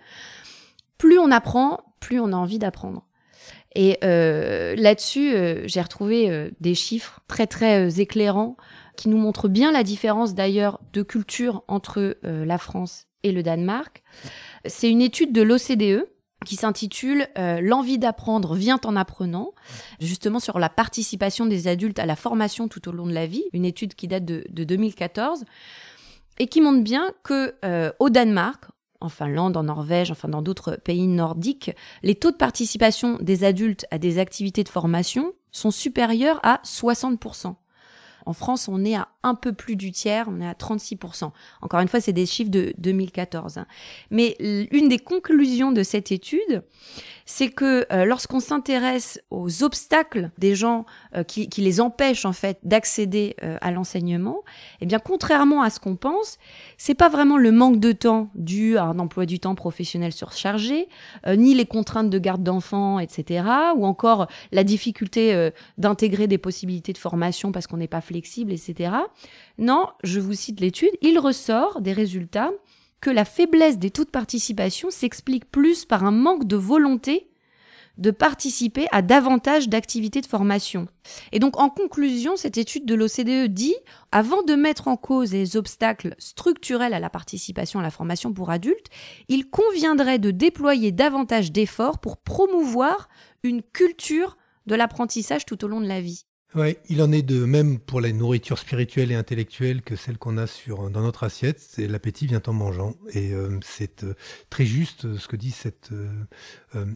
Plus 0.97 1.19
on 1.19 1.31
apprend, 1.31 1.81
plus 1.99 2.21
on 2.21 2.31
a 2.31 2.37
envie 2.37 2.59
d'apprendre. 2.59 3.05
Et 3.75 3.97
là-dessus, 4.01 5.33
j'ai 5.65 5.81
retrouvé 5.81 6.49
des 6.61 6.75
chiffres 6.75 7.19
très 7.27 7.45
très 7.45 7.99
éclairants 7.99 8.55
qui 8.95 9.09
nous 9.09 9.17
montre 9.17 9.47
bien 9.47 9.71
la 9.71 9.83
différence 9.83 10.33
d'ailleurs 10.33 10.79
de 10.93 11.03
culture 11.03 11.63
entre 11.67 12.17
euh, 12.23 12.45
la 12.45 12.57
France 12.57 13.07
et 13.23 13.31
le 13.31 13.43
Danemark. 13.43 14.03
C'est 14.65 14.89
une 14.89 15.01
étude 15.01 15.33
de 15.33 15.41
l'OCDE 15.41 16.07
qui 16.45 16.55
s'intitule 16.55 17.27
euh, 17.37 17.59
L'envie 17.61 17.97
d'apprendre 17.97 18.55
vient 18.55 18.79
en 18.85 18.95
apprenant, 18.95 19.53
justement 19.99 20.39
sur 20.39 20.59
la 20.59 20.69
participation 20.69 21.45
des 21.45 21.67
adultes 21.67 21.99
à 21.99 22.05
la 22.05 22.15
formation 22.15 22.67
tout 22.67 22.87
au 22.87 22.91
long 22.91 23.07
de 23.07 23.13
la 23.13 23.25
vie, 23.25 23.43
une 23.51 23.65
étude 23.65 23.95
qui 23.95 24.07
date 24.07 24.25
de, 24.25 24.45
2014, 24.49 25.43
et 26.37 26.47
qui 26.47 26.61
montre 26.61 26.83
bien 26.83 27.11
que 27.23 27.55
euh, 27.65 27.91
au 27.99 28.09
Danemark, 28.09 28.65
en 29.01 29.09
Finlande, 29.09 29.57
en 29.57 29.63
Norvège, 29.63 30.11
enfin 30.11 30.29
dans 30.29 30.41
d'autres 30.41 30.77
pays 30.83 31.07
nordiques, 31.07 31.71
les 32.03 32.15
taux 32.15 32.31
de 32.31 32.37
participation 32.37 33.17
des 33.21 33.43
adultes 33.43 33.85
à 33.91 33.97
des 33.97 34.19
activités 34.19 34.63
de 34.63 34.69
formation 34.69 35.31
sont 35.51 35.71
supérieurs 35.71 36.39
à 36.43 36.59
60%. 36.63 37.55
En 38.25 38.33
France, 38.33 38.67
on 38.67 38.83
est 38.83 38.95
à 38.95 39.07
un 39.25 39.35
peu 39.35 39.53
plus 39.53 39.75
du 39.75 39.91
tiers, 39.91 40.27
on 40.29 40.39
est 40.39 40.47
à 40.47 40.53
36%. 40.53 41.31
Encore 41.61 41.79
une 41.79 41.87
fois, 41.87 41.99
c'est 41.99 42.13
des 42.13 42.25
chiffres 42.25 42.51
de 42.51 42.73
2014. 42.77 43.57
Hein. 43.57 43.65
Mais 44.11 44.37
une 44.39 44.87
des 44.87 44.99
conclusions 44.99 45.71
de 45.71 45.83
cette 45.83 46.11
étude, 46.11 46.63
c'est 47.25 47.49
que 47.49 47.85
euh, 47.91 48.05
lorsqu'on 48.05 48.39
s'intéresse 48.39 49.19
aux 49.31 49.63
obstacles 49.63 50.29
des 50.37 50.55
gens 50.55 50.85
euh, 51.15 51.23
qui, 51.23 51.49
les 51.57 51.81
empêchent 51.81 52.25
en 52.25 52.33
fait 52.33 52.59
d'accéder 52.63 53.35
euh, 53.43 53.57
à 53.61 53.71
l'enseignement, 53.71 54.43
eh 54.79 54.85
bien 54.85 54.99
contrairement 54.99 55.63
à 55.63 55.71
ce 55.71 55.79
qu'on 55.79 55.95
pense, 55.95 56.37
c'est 56.77 56.93
pas 56.93 57.09
vraiment 57.09 57.37
le 57.37 57.51
manque 57.51 57.79
de 57.79 57.91
temps 57.91 58.29
dû 58.35 58.77
à 58.77 58.83
un 58.83 58.99
emploi 58.99 59.25
du 59.25 59.39
temps 59.39 59.55
professionnel 59.55 60.11
surchargé, 60.11 60.87
ni 61.27 61.55
les 61.55 61.65
contraintes 61.65 62.09
de 62.09 62.19
garde 62.19 62.43
d'enfants, 62.43 62.99
etc., 62.99 63.45
ou 63.75 63.85
encore 63.85 64.27
la 64.51 64.63
difficulté 64.63 65.49
d'intégrer 65.77 66.27
des 66.27 66.37
possibilités 66.37 66.93
de 66.93 66.97
formation 66.97 67.51
parce 67.51 67.65
qu'on 67.67 67.77
n'est 67.77 67.87
pas 67.87 68.01
flexible, 68.01 68.51
etc. 68.51 68.91
Non, 69.57 69.87
je 70.03 70.19
vous 70.19 70.33
cite 70.33 70.59
l'étude, 70.59 70.91
il 71.01 71.19
ressort 71.19 71.81
des 71.81 71.93
résultats 71.93 72.51
que 73.01 73.09
la 73.09 73.25
faiblesse 73.25 73.77
des 73.77 73.91
taux 73.91 74.05
de 74.05 74.09
participation 74.09 74.89
s'explique 74.89 75.49
plus 75.51 75.85
par 75.85 76.03
un 76.03 76.11
manque 76.11 76.47
de 76.47 76.55
volonté 76.55 77.29
de 77.97 78.11
participer 78.11 78.87
à 78.91 79.01
davantage 79.01 79.69
d'activités 79.69 80.21
de 80.21 80.25
formation. 80.25 80.87
Et 81.31 81.39
donc 81.39 81.59
en 81.59 81.69
conclusion, 81.69 82.35
cette 82.35 82.57
étude 82.57 82.85
de 82.85 82.95
l'OCDE 82.95 83.47
dit, 83.47 83.75
avant 84.11 84.43
de 84.43 84.55
mettre 84.55 84.87
en 84.87 84.97
cause 84.97 85.31
les 85.31 85.55
obstacles 85.55 86.15
structurels 86.17 86.93
à 86.93 86.99
la 86.99 87.09
participation 87.09 87.79
à 87.79 87.83
la 87.83 87.91
formation 87.91 88.33
pour 88.33 88.49
adultes, 88.49 88.89
il 89.27 89.49
conviendrait 89.49 90.19
de 90.19 90.31
déployer 90.31 90.91
davantage 90.91 91.51
d'efforts 91.51 91.99
pour 91.99 92.17
promouvoir 92.17 93.07
une 93.43 93.61
culture 93.61 94.37
de 94.65 94.75
l'apprentissage 94.75 95.45
tout 95.45 95.63
au 95.63 95.67
long 95.67 95.79
de 95.79 95.87
la 95.87 96.01
vie. 96.01 96.25
Ouais, 96.55 96.79
il 96.87 97.01
en 97.01 97.11
est 97.11 97.21
de 97.21 97.43
même 97.43 97.79
pour 97.79 97.99
la 97.99 98.13
nourriture 98.13 98.57
spirituelle 98.57 99.11
et 99.11 99.15
intellectuelle 99.15 99.81
que 99.81 99.97
celle 99.97 100.17
qu'on 100.17 100.37
a 100.37 100.47
sur, 100.47 100.89
dans 100.89 101.01
notre 101.01 101.25
assiette. 101.25 101.59
C'est 101.59 101.85
l'appétit 101.85 102.27
vient 102.27 102.41
en 102.47 102.53
mangeant. 102.53 102.93
Et 103.11 103.33
euh, 103.33 103.59
c'est 103.61 104.05
euh, 104.05 104.13
très 104.49 104.65
juste 104.65 105.03
euh, 105.03 105.17
ce 105.17 105.27
que 105.27 105.35
dit 105.35 105.51
cette 105.51 105.89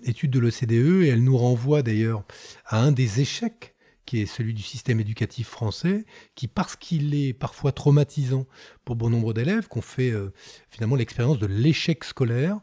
étude 0.06 0.32
de 0.32 0.39
l'OCDE. 0.39 1.04
Et 1.04 1.08
elle 1.10 1.26
nous 1.26 1.38
renvoie 1.38 1.82
d'ailleurs 1.82 2.24
à 2.67 2.82
un 2.82 2.93
des 2.93 3.19
échecs 3.19 3.76
qui 4.06 4.22
est 4.22 4.26
celui 4.26 4.54
du 4.54 4.63
système 4.63 5.02
éducatif 5.02 5.50
français, 5.50 6.06
qui, 6.36 6.48
parce 6.48 6.78
qu'il 6.78 7.13
est 7.13 7.34
parfois 7.34 7.74
traumatisant 7.74 8.48
pour 8.84 8.95
bon 8.95 9.10
nombre 9.10 9.34
d'élèves, 9.34 9.67
qu'on 9.67 9.84
fait 9.84 10.12
finalement 10.67 10.95
l'expérience 10.95 11.38
de 11.38 11.45
l'échec 11.45 12.04
scolaire, 12.04 12.60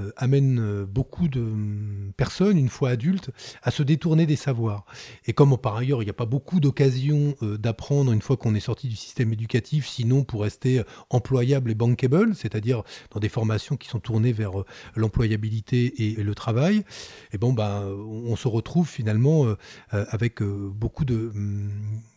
euh, 0.00 0.12
amène 0.16 0.58
euh, 0.60 0.86
beaucoup 0.86 1.28
de 1.28 1.40
hum, 1.40 2.12
personnes, 2.16 2.58
une 2.58 2.68
fois 2.68 2.90
adultes, 2.90 3.30
à 3.62 3.70
se 3.70 3.82
détourner 3.82 4.26
des 4.26 4.36
savoirs. 4.36 4.84
Et 5.26 5.32
comme 5.32 5.56
par 5.58 5.76
ailleurs, 5.76 6.02
il 6.02 6.06
n'y 6.06 6.10
a 6.10 6.14
pas 6.14 6.26
beaucoup 6.26 6.60
d'occasions 6.60 7.34
euh, 7.42 7.58
d'apprendre 7.58 8.12
une 8.12 8.22
fois 8.22 8.36
qu'on 8.36 8.54
est 8.54 8.60
sorti 8.60 8.88
du 8.88 8.96
système 8.96 9.32
éducatif, 9.32 9.86
sinon 9.86 10.24
pour 10.24 10.42
rester 10.42 10.82
employable 11.10 11.70
et 11.70 11.74
bankable, 11.74 12.34
c'est-à-dire 12.34 12.82
dans 13.10 13.20
des 13.20 13.28
formations 13.28 13.76
qui 13.76 13.88
sont 13.88 14.00
tournées 14.00 14.32
vers 14.32 14.52
l'employabilité 14.96 16.12
et, 16.12 16.22
le 16.22 16.34
travail, 16.34 16.84
et 17.32 17.38
bon, 17.38 17.52
ben, 17.52 17.84
on 17.84 18.36
se 18.36 18.48
retrouve 18.48 18.88
finalement 18.88 19.46
avec 19.90 20.42
beaucoup 20.42 21.04
de 21.04 21.30
hum, 21.34 21.70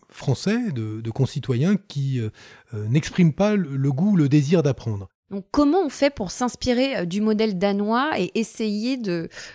Français, 0.10 0.72
de, 0.72 1.10
concitoyens 1.12 1.76
qui 1.88 2.22
n'expriment 2.74 3.34
pas 3.34 3.56
le, 3.56 3.92
goût, 3.92 4.16
le 4.16 4.30
désir 4.30 4.64
d'apprendre. 4.64 5.10
Donc 5.34 5.46
comment 5.50 5.80
on 5.84 5.90
fait 5.90 6.14
pour 6.14 6.30
s'inspirer 6.30 6.96
euh, 6.96 7.06
du 7.06 7.20
modèle 7.20 7.58
danois 7.58 8.12
et 8.20 8.32
essayer 8.36 9.00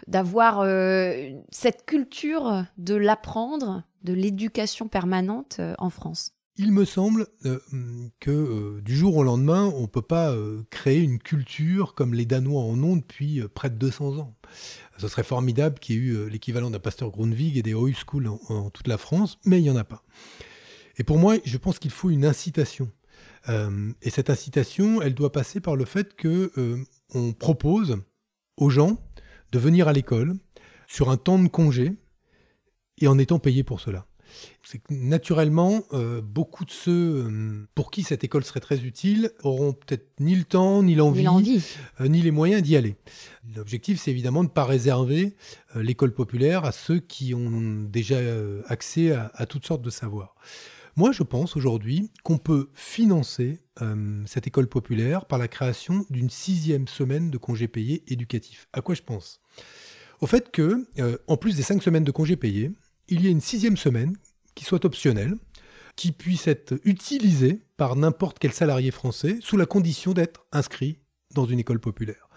d'avoir 0.09 0.59
euh, 0.59 1.31
cette 1.51 1.87
culture 1.87 2.65
de 2.79 2.97
l'apprendre, 2.97 3.85
de 4.03 4.13
l'éducation 4.13 4.89
permanente 4.89 5.59
euh, 5.61 5.75
en 5.79 5.89
France? 5.89 6.33
Il 6.57 6.73
me 6.73 6.85
semble 6.85 7.29
que 8.19 8.81
du 8.81 8.97
jour 8.97 9.17
au 9.17 9.23
lendemain, 9.23 9.73
on 9.77 9.83
ne 9.83 9.87
peut 9.87 10.03
pas 10.03 10.35
créer 10.71 10.99
une 10.99 11.21
culture 11.21 11.95
comme 11.95 12.15
les 12.15 12.25
Danois 12.25 12.63
en 12.63 12.83
ont 12.83 12.97
depuis 12.97 13.43
près 13.55 13.71
de 13.71 13.77
200 13.77 14.19
ans. 14.19 14.35
Ce 14.97 15.07
serait 15.07 15.23
formidable 15.23 15.79
qu'il 15.79 15.95
y 15.95 15.99
ait 15.99 16.03
eu 16.03 16.29
l'équivalent 16.29 16.69
d'un 16.69 16.81
pasteur 16.81 17.13
Grundvig 17.13 17.57
et 17.57 17.63
des 17.63 17.75
High 17.75 17.95
School 17.95 18.27
en, 18.49 18.71
toute 18.71 18.89
la 18.89 18.99
France, 18.99 19.39
mais 19.45 19.61
il 19.61 19.63
n'y 19.63 19.71
en 19.71 19.77
a 19.77 19.85
pas. 19.85 20.03
Et 20.97 21.05
pour 21.05 21.17
moi, 21.17 21.37
je 21.45 21.59
pense 21.59 21.79
qu'il 21.79 21.93
faut 21.93 22.11
une 22.11 22.25
incitation. 22.25 22.91
Euh, 23.49 23.93
et 24.03 24.11
cette 24.11 24.31
incitation, 24.31 25.03
elle 25.03 25.15
doit 25.15 25.33
passer 25.33 25.61
par 25.61 25.77
le 25.77 25.85
fait 25.85 26.15
que 26.15 26.53
euh, 26.59 26.79
on 27.15 27.33
propose 27.33 27.99
aux 28.57 28.71
gens 28.71 28.99
de 29.53 29.59
venir 29.59 29.89
à 29.89 29.93
l'école 29.93 30.35
sur 30.87 31.11
un 31.11 31.17
temps 31.17 31.39
de 31.39 31.49
congé 31.49 31.93
et 33.01 33.07
en 33.09 33.19
étant 33.19 33.39
payés 33.39 33.65
pour 33.65 33.81
cela. 33.81 34.07
C'est 34.63 34.79
que 34.79 34.93
naturellement, 34.93 35.85
euh, 35.95 36.21
beaucoup 36.21 36.67
de 36.67 36.71
ceux 36.71 37.67
pour 37.75 37.91
qui 37.91 38.03
cette 38.03 38.25
école 38.25 38.45
serait 38.45 38.61
très 38.61 38.81
utile 38.81 39.31
auront 39.43 39.73
peut-être 39.73 40.21
ni 40.21 40.35
le 40.35 40.45
temps, 40.45 40.83
ni 40.83 40.95
l'envie, 40.95 41.25
Ni 42.01 42.21
les 42.21 42.31
moyens 42.31 42.61
d'y 42.61 42.77
aller. 42.77 42.97
L'objectif, 43.57 43.99
c'est 43.99 44.11
évidemment 44.11 44.43
de 44.43 44.49
ne 44.49 44.53
pas 44.53 44.67
réserver 44.67 45.35
l'école 45.75 46.13
populaire 46.13 46.67
à 46.67 46.73
ceux 46.73 46.99
qui 46.99 47.33
ont 47.33 47.87
déjà 47.89 48.19
accès 48.67 49.13
à, 49.13 49.31
à 49.35 49.47
toutes 49.47 49.67
sortes 49.67 49.81
de 49.83 49.91
savoirs. 49.91 50.35
Moi, 50.99 51.13
je 51.13 51.23
pense 51.23 51.57
aujourd'hui 51.57 52.11
qu'on 52.25 52.39
peut 52.39 52.71
financer 52.75 53.61
euh, 53.83 54.21
cette 54.27 54.49
école 54.49 54.67
populaire 54.67 55.27
par 55.27 55.39
la 55.39 55.47
création 55.47 56.05
d'une 56.11 56.29
sixième 56.29 56.89
semaine 56.89 57.31
de 57.31 57.39
congés 57.39 57.69
payés 57.69 58.03
éducatifs. 58.09 58.67
À 58.73 58.81
quoi 58.81 58.97
je 58.97 59.03
pense? 59.03 59.41
Au 60.21 60.27
fait 60.27 60.51
que, 60.51 60.89
euh, 60.99 61.17
en 61.29 61.37
plus 61.37 61.55
des 61.55 61.63
cinq 61.63 61.85
semaines 61.85 62.03
de 62.03 62.11
congés 62.11 62.35
payés, 62.35 62.73
il 63.07 63.23
y 63.23 63.29
a 63.29 63.31
une 63.31 63.41
sixième 63.41 63.77
semaine 63.77 64.17
qui 64.57 64.65
soit 64.65 64.85
optionnelle, 64.85 65.37
qui 65.95 66.11
puisse 66.11 66.49
être 66.49 66.75
utilisée 66.83 67.63
par 67.77 67.95
n'importe 67.95 68.41
quel 68.41 68.53
salarié 68.53 68.91
français 68.91 69.39
sous 69.41 69.57
la 69.57 69.67
condition 69.67 70.15
d'être 70.15 70.47
inscrit 70.51 70.99
dans 71.33 71.47
une 71.47 71.61
école 71.61 71.79
populaire. 71.79 72.29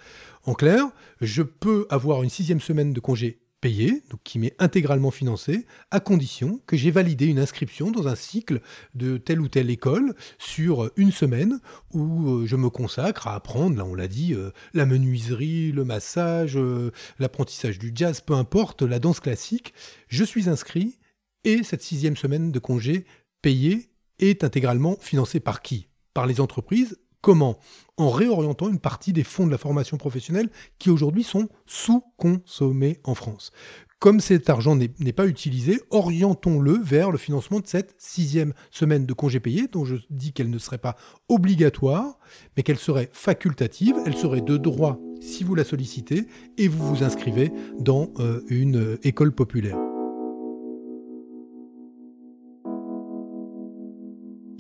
En 0.44 0.54
clair, 0.54 0.86
je 1.20 1.42
peux 1.42 1.88
avoir 1.90 2.22
une 2.22 2.30
sixième 2.30 2.62
semaine 2.62 2.94
de 2.94 3.00
congé 3.00 3.42
payé, 3.62 4.04
donc 4.10 4.20
qui 4.24 4.40
m'est 4.40 4.56
intégralement 4.60 5.12
financé, 5.12 5.66
à 5.92 6.00
condition 6.00 6.60
que 6.66 6.76
j'ai 6.76 6.92
validé 6.92 7.28
une 7.28 7.40
inscription 7.40 7.92
dans 7.92 8.08
un 8.08 8.16
cycle 8.16 8.60
de 8.96 9.18
telle 9.18 9.40
ou 9.40 9.48
telle 9.48 9.70
école 9.70 10.16
sur 10.40 10.92
une 10.98 11.12
semaine 11.12 11.60
où 11.94 12.30
euh, 12.30 12.46
je 12.46 12.56
me 12.56 12.70
consacre 12.70 13.28
à 13.28 13.36
apprendre, 13.36 13.78
là 13.78 13.86
on 13.86 13.94
l'a 13.94 14.08
dit, 14.08 14.34
euh, 14.34 14.50
la 14.74 14.86
menuiserie, 14.86 15.72
le 15.72 15.86
massage, 15.86 16.58
euh, 16.58 16.92
l'apprentissage 17.20 17.78
du 17.80 17.92
jazz, 17.94 18.20
peu 18.20 18.34
importe, 18.34 18.82
la 18.82 19.00
danse 19.00 19.20
classique. 19.20 19.74
Je 20.08 20.24
suis 20.24 20.50
inscrit 20.50 20.98
et 21.44 21.64
cette 21.64 21.84
sixième 21.84 22.18
semaine 22.18 22.52
de 22.52 22.60
congé 22.60 23.06
payé 23.42 23.90
est 24.20 24.44
intégralement 24.44 24.98
financée 25.00 25.40
par 25.40 25.62
qui? 25.62 25.88
Par 26.14 26.26
les 26.26 26.42
entreprises. 26.42 27.00
Comment? 27.22 27.60
En 27.98 28.10
réorientant 28.10 28.70
une 28.70 28.80
partie 28.80 29.14
des 29.14 29.24
fonds 29.24 29.46
de 29.46 29.52
la 29.52 29.58
formation 29.58 29.98
professionnelle 29.98 30.50
qui 30.80 30.90
aujourd'hui 30.90 31.24
sont 31.24 31.50
sous-consommés 31.66 33.00
en 33.04 33.14
France. 33.14 33.52
Comme 34.00 34.20
cet 34.20 34.50
argent 34.50 34.76
n'est 34.76 35.14
pas 35.14 35.28
utilisé, 35.28 35.80
orientons-le 35.92 36.80
vers 36.82 37.12
le 37.12 37.20
financement 37.20 37.60
de 37.60 37.68
cette 37.68 37.94
sixième 38.00 38.54
semaine 38.72 39.06
de 39.06 39.14
congé 39.14 39.40
payé, 39.40 39.68
dont 39.72 39.86
je 39.86 39.98
dis 40.10 40.34
qu'elle 40.34 40.50
ne 40.50 40.58
serait 40.58 40.80
pas 40.80 40.96
obligatoire, 41.30 42.18
mais 42.58 42.64
qu'elle 42.64 42.80
serait 42.80 43.12
facultative, 43.14 43.96
elle 44.08 44.18
serait 44.18 44.42
de 44.42 44.58
droit 44.58 45.00
si 45.22 45.44
vous 45.44 45.54
la 45.54 45.64
sollicitez 45.64 46.26
et 46.58 46.68
vous 46.68 46.96
vous 46.96 47.04
inscrivez 47.04 47.52
dans 47.78 48.10
euh, 48.18 48.42
une 48.50 48.78
euh, 48.78 49.00
école 49.04 49.36
populaire. 49.36 49.78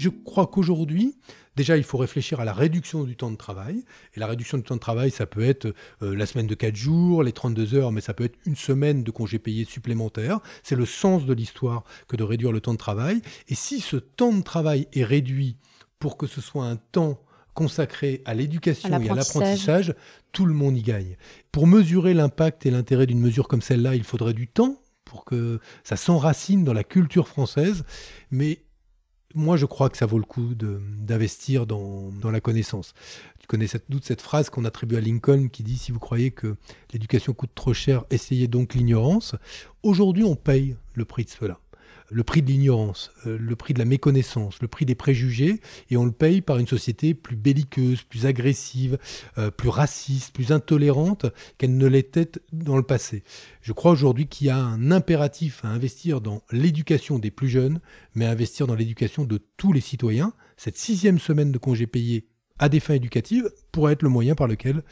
Je 0.01 0.09
crois 0.09 0.47
qu'aujourd'hui, 0.47 1.15
déjà, 1.55 1.77
il 1.77 1.83
faut 1.83 1.99
réfléchir 1.99 2.39
à 2.39 2.43
la 2.43 2.53
réduction 2.53 3.03
du 3.03 3.15
temps 3.15 3.29
de 3.29 3.35
travail. 3.35 3.85
Et 4.15 4.19
la 4.19 4.25
réduction 4.25 4.57
du 4.57 4.63
temps 4.63 4.73
de 4.73 4.79
travail, 4.79 5.11
ça 5.11 5.27
peut 5.27 5.43
être 5.43 5.75
euh, 6.01 6.15
la 6.15 6.25
semaine 6.25 6.47
de 6.47 6.55
4 6.55 6.75
jours, 6.75 7.21
les 7.21 7.33
32 7.33 7.75
heures, 7.75 7.91
mais 7.91 8.01
ça 8.01 8.15
peut 8.15 8.23
être 8.23 8.39
une 8.47 8.55
semaine 8.55 9.03
de 9.03 9.11
congés 9.11 9.37
payés 9.37 9.63
supplémentaires. 9.63 10.39
C'est 10.63 10.75
le 10.75 10.87
sens 10.87 11.27
de 11.27 11.33
l'histoire 11.33 11.83
que 12.07 12.15
de 12.15 12.23
réduire 12.23 12.51
le 12.51 12.61
temps 12.61 12.73
de 12.73 12.79
travail. 12.79 13.21
Et 13.47 13.53
si 13.53 13.79
ce 13.79 13.95
temps 13.95 14.33
de 14.33 14.41
travail 14.41 14.87
est 14.93 15.03
réduit 15.03 15.55
pour 15.99 16.17
que 16.17 16.25
ce 16.25 16.41
soit 16.41 16.65
un 16.65 16.77
temps 16.77 17.21
consacré 17.53 18.23
à 18.25 18.33
l'éducation 18.33 18.89
et 18.99 19.07
à 19.07 19.13
l'apprentissage, 19.13 19.93
tout 20.31 20.47
le 20.47 20.55
monde 20.55 20.75
y 20.75 20.81
gagne. 20.81 21.15
Pour 21.51 21.67
mesurer 21.67 22.15
l'impact 22.15 22.65
et 22.65 22.71
l'intérêt 22.71 23.05
d'une 23.05 23.19
mesure 23.19 23.47
comme 23.47 23.61
celle-là, 23.61 23.93
il 23.93 24.03
faudrait 24.03 24.33
du 24.33 24.47
temps 24.47 24.81
pour 25.05 25.25
que 25.25 25.59
ça 25.83 25.95
s'enracine 25.95 26.63
dans 26.63 26.73
la 26.73 26.83
culture 26.83 27.27
française. 27.27 27.83
Mais 28.31 28.63
moi, 29.35 29.57
je 29.57 29.65
crois 29.65 29.89
que 29.89 29.97
ça 29.97 30.05
vaut 30.05 30.17
le 30.17 30.25
coup 30.25 30.53
d'investir 30.55 31.65
dans, 31.65 32.09
dans 32.21 32.31
la 32.31 32.41
connaissance. 32.41 32.93
Tu 33.39 33.47
connais 33.47 33.67
cette, 33.67 33.85
doute 33.89 34.05
cette 34.05 34.21
phrase 34.21 34.49
qu'on 34.49 34.65
attribue 34.65 34.95
à 34.95 35.01
Lincoln 35.01 35.47
qui 35.49 35.63
dit 35.63 35.77
Si 35.77 35.91
vous 35.91 35.99
croyez 35.99 36.31
que 36.31 36.55
l'éducation 36.93 37.33
coûte 37.33 37.51
trop 37.55 37.73
cher, 37.73 38.03
essayez 38.09 38.47
donc 38.47 38.73
l'ignorance. 38.73 39.35
Aujourd'hui, 39.83 40.23
on 40.23 40.35
paye 40.35 40.75
le 40.93 41.05
prix 41.05 41.25
de 41.25 41.29
cela. 41.29 41.59
Le 42.13 42.23
prix 42.23 42.41
de 42.41 42.47
l'ignorance, 42.47 43.11
euh, 43.25 43.37
le 43.39 43.55
prix 43.55 43.73
de 43.73 43.79
la 43.79 43.85
méconnaissance, 43.85 44.61
le 44.61 44.67
prix 44.67 44.85
des 44.85 44.95
préjugés, 44.95 45.61
et 45.89 45.95
on 45.95 46.03
le 46.03 46.11
paye 46.11 46.41
par 46.41 46.57
une 46.57 46.67
société 46.67 47.13
plus 47.13 47.37
belliqueuse, 47.37 48.03
plus 48.03 48.25
agressive, 48.25 48.97
euh, 49.37 49.49
plus 49.49 49.69
raciste, 49.69 50.33
plus 50.33 50.51
intolérante 50.51 51.25
qu'elle 51.57 51.77
ne 51.77 51.87
l'était 51.87 52.29
dans 52.51 52.75
le 52.75 52.83
passé. 52.83 53.23
Je 53.61 53.71
crois 53.71 53.91
aujourd'hui 53.91 54.27
qu'il 54.27 54.47
y 54.47 54.49
a 54.49 54.57
un 54.57 54.91
impératif 54.91 55.63
à 55.63 55.69
investir 55.69 56.19
dans 56.19 56.41
l'éducation 56.51 57.17
des 57.17 57.31
plus 57.31 57.49
jeunes, 57.49 57.79
mais 58.13 58.25
à 58.25 58.31
investir 58.31 58.67
dans 58.67 58.75
l'éducation 58.75 59.23
de 59.23 59.39
tous 59.55 59.71
les 59.71 59.81
citoyens. 59.81 60.33
Cette 60.57 60.77
sixième 60.77 61.17
semaine 61.17 61.51
de 61.51 61.57
congé 61.57 61.87
payé 61.87 62.27
à 62.59 62.69
des 62.69 62.79
fins 62.79 62.93
éducatives 62.93 63.49
pourrait 63.71 63.93
être 63.93 64.03
le 64.03 64.09
moyen 64.09 64.35
par 64.35 64.47
lequel 64.47 64.83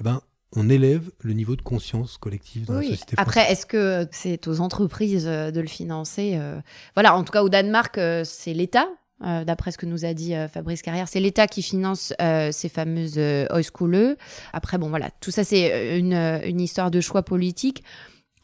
eh 0.00 0.02
ben, 0.02 0.20
on 0.56 0.68
élève 0.68 1.10
le 1.20 1.32
niveau 1.32 1.56
de 1.56 1.62
conscience 1.62 2.16
collective 2.16 2.66
dans 2.66 2.74
la 2.74 2.82
société 2.82 3.16
française. 3.16 3.18
Après, 3.18 3.50
est-ce 3.52 3.66
que 3.66 4.06
c'est 4.12 4.46
aux 4.46 4.60
entreprises 4.60 5.26
euh, 5.26 5.50
de 5.50 5.60
le 5.60 5.66
financer 5.66 6.34
euh, 6.36 6.60
Voilà, 6.94 7.16
en 7.16 7.24
tout 7.24 7.32
cas 7.32 7.42
au 7.42 7.48
Danemark, 7.48 7.98
euh, 7.98 8.22
c'est 8.24 8.52
l'État. 8.54 8.86
euh, 9.24 9.44
D'après 9.44 9.72
ce 9.72 9.78
que 9.78 9.86
nous 9.86 10.04
a 10.04 10.14
dit 10.14 10.34
euh, 10.34 10.46
Fabrice 10.48 10.82
Carrière, 10.82 11.08
c'est 11.08 11.18
l'État 11.20 11.46
qui 11.48 11.62
finance 11.62 12.12
euh, 12.20 12.52
ces 12.52 12.68
fameuses 12.68 13.18
Højskole. 13.18 14.16
Après, 14.52 14.78
bon, 14.78 14.90
voilà, 14.90 15.10
tout 15.20 15.30
ça, 15.32 15.42
c'est 15.42 15.98
une, 15.98 16.14
une 16.14 16.60
histoire 16.60 16.90
de 16.92 17.00
choix 17.00 17.22
politique. 17.22 17.82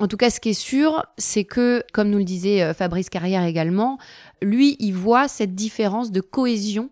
En 0.01 0.09
tout 0.09 0.17
cas, 0.17 0.31
ce 0.31 0.41
qui 0.41 0.49
est 0.49 0.55
sûr, 0.55 1.05
c'est 1.19 1.45
que, 1.45 1.85
comme 1.93 2.09
nous 2.11 2.19
le 2.19 2.25
disait 2.25 2.73
Fabrice 2.75 3.11
Carrière 3.11 3.45
également, 3.45 3.99
lui, 4.43 4.75
il 4.81 4.93
voit 4.95 5.29
cette 5.29 5.55
différence 5.55 6.11
de 6.11 6.23
cohésion 6.23 6.89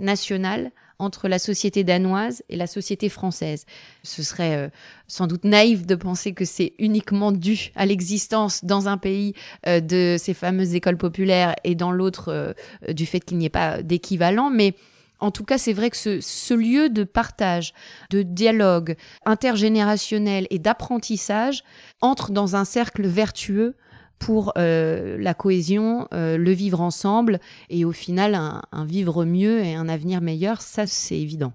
nationale 0.00 0.72
entre 0.98 1.28
la 1.28 1.38
société 1.38 1.84
danoise 1.84 2.42
et 2.48 2.56
la 2.56 2.66
société 2.66 3.08
française. 3.08 3.66
Ce 4.02 4.22
serait 4.22 4.56
euh, 4.56 4.68
sans 5.06 5.26
doute 5.26 5.44
naïf 5.44 5.86
de 5.86 5.94
penser 5.94 6.32
que 6.32 6.44
c'est 6.44 6.74
uniquement 6.78 7.32
dû 7.32 7.70
à 7.76 7.86
l'existence 7.86 8.64
dans 8.64 8.88
un 8.88 8.98
pays 8.98 9.34
euh, 9.66 9.80
de 9.80 10.16
ces 10.18 10.34
fameuses 10.34 10.74
écoles 10.74 10.98
populaires 10.98 11.54
et 11.64 11.74
dans 11.74 11.92
l'autre 11.92 12.28
euh, 12.32 12.52
du 12.92 13.06
fait 13.06 13.20
qu'il 13.20 13.38
n'y 13.38 13.46
ait 13.46 13.50
pas 13.50 13.82
d'équivalent, 13.82 14.50
mais 14.50 14.74
en 15.20 15.32
tout 15.32 15.44
cas, 15.44 15.58
c'est 15.58 15.72
vrai 15.72 15.90
que 15.90 15.96
ce, 15.96 16.20
ce 16.20 16.54
lieu 16.54 16.88
de 16.88 17.02
partage, 17.02 17.74
de 18.10 18.22
dialogue 18.22 18.94
intergénérationnel 19.24 20.46
et 20.50 20.60
d'apprentissage 20.60 21.64
entre 22.00 22.30
dans 22.30 22.54
un 22.54 22.64
cercle 22.64 23.06
vertueux 23.06 23.74
pour 24.18 24.52
euh, 24.58 25.16
la 25.18 25.34
cohésion, 25.34 26.08
euh, 26.12 26.36
le 26.36 26.50
vivre 26.50 26.80
ensemble 26.80 27.40
et 27.70 27.84
au 27.84 27.92
final 27.92 28.34
un, 28.34 28.84
vivre 28.84 29.24
mieux 29.24 29.60
et 29.60 29.74
un 29.74 29.88
avenir 29.88 30.20
meilleur, 30.20 30.60
ça 30.60 30.86
c'est 30.86 31.18
évident. 31.18 31.52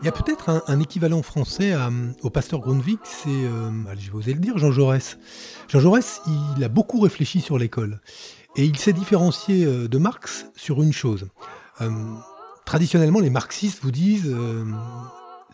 Il 0.00 0.04
y 0.04 0.08
a 0.08 0.12
peut-être 0.12 0.62
un, 0.68 0.80
équivalent 0.80 1.22
français 1.22 1.74
au 2.22 2.30
pasteur 2.30 2.60
Grundtvig, 2.60 2.98
c'est, 3.02 3.28
euh, 3.28 3.70
je 3.98 4.10
vais 4.10 4.16
oser 4.16 4.32
le 4.32 4.38
dire, 4.38 4.56
Jean 4.56 4.70
Jaurès. 4.70 5.18
Jean 5.68 5.80
Jaurès, 5.80 6.22
il 6.56 6.62
a 6.62 6.68
beaucoup 6.68 7.00
réfléchi 7.00 7.40
sur 7.40 7.58
l'école. 7.58 8.00
Et 8.56 8.64
il 8.64 8.78
s'est 8.78 8.92
différencié 8.92 9.64
euh, 9.64 9.88
de 9.88 9.98
Marx 9.98 10.46
sur 10.56 10.82
une 10.82 10.92
chose. 10.92 11.28
Traditionnellement, 12.64 13.20
les 13.20 13.30
marxistes 13.30 13.80
vous 13.82 13.90
disent 13.90 14.34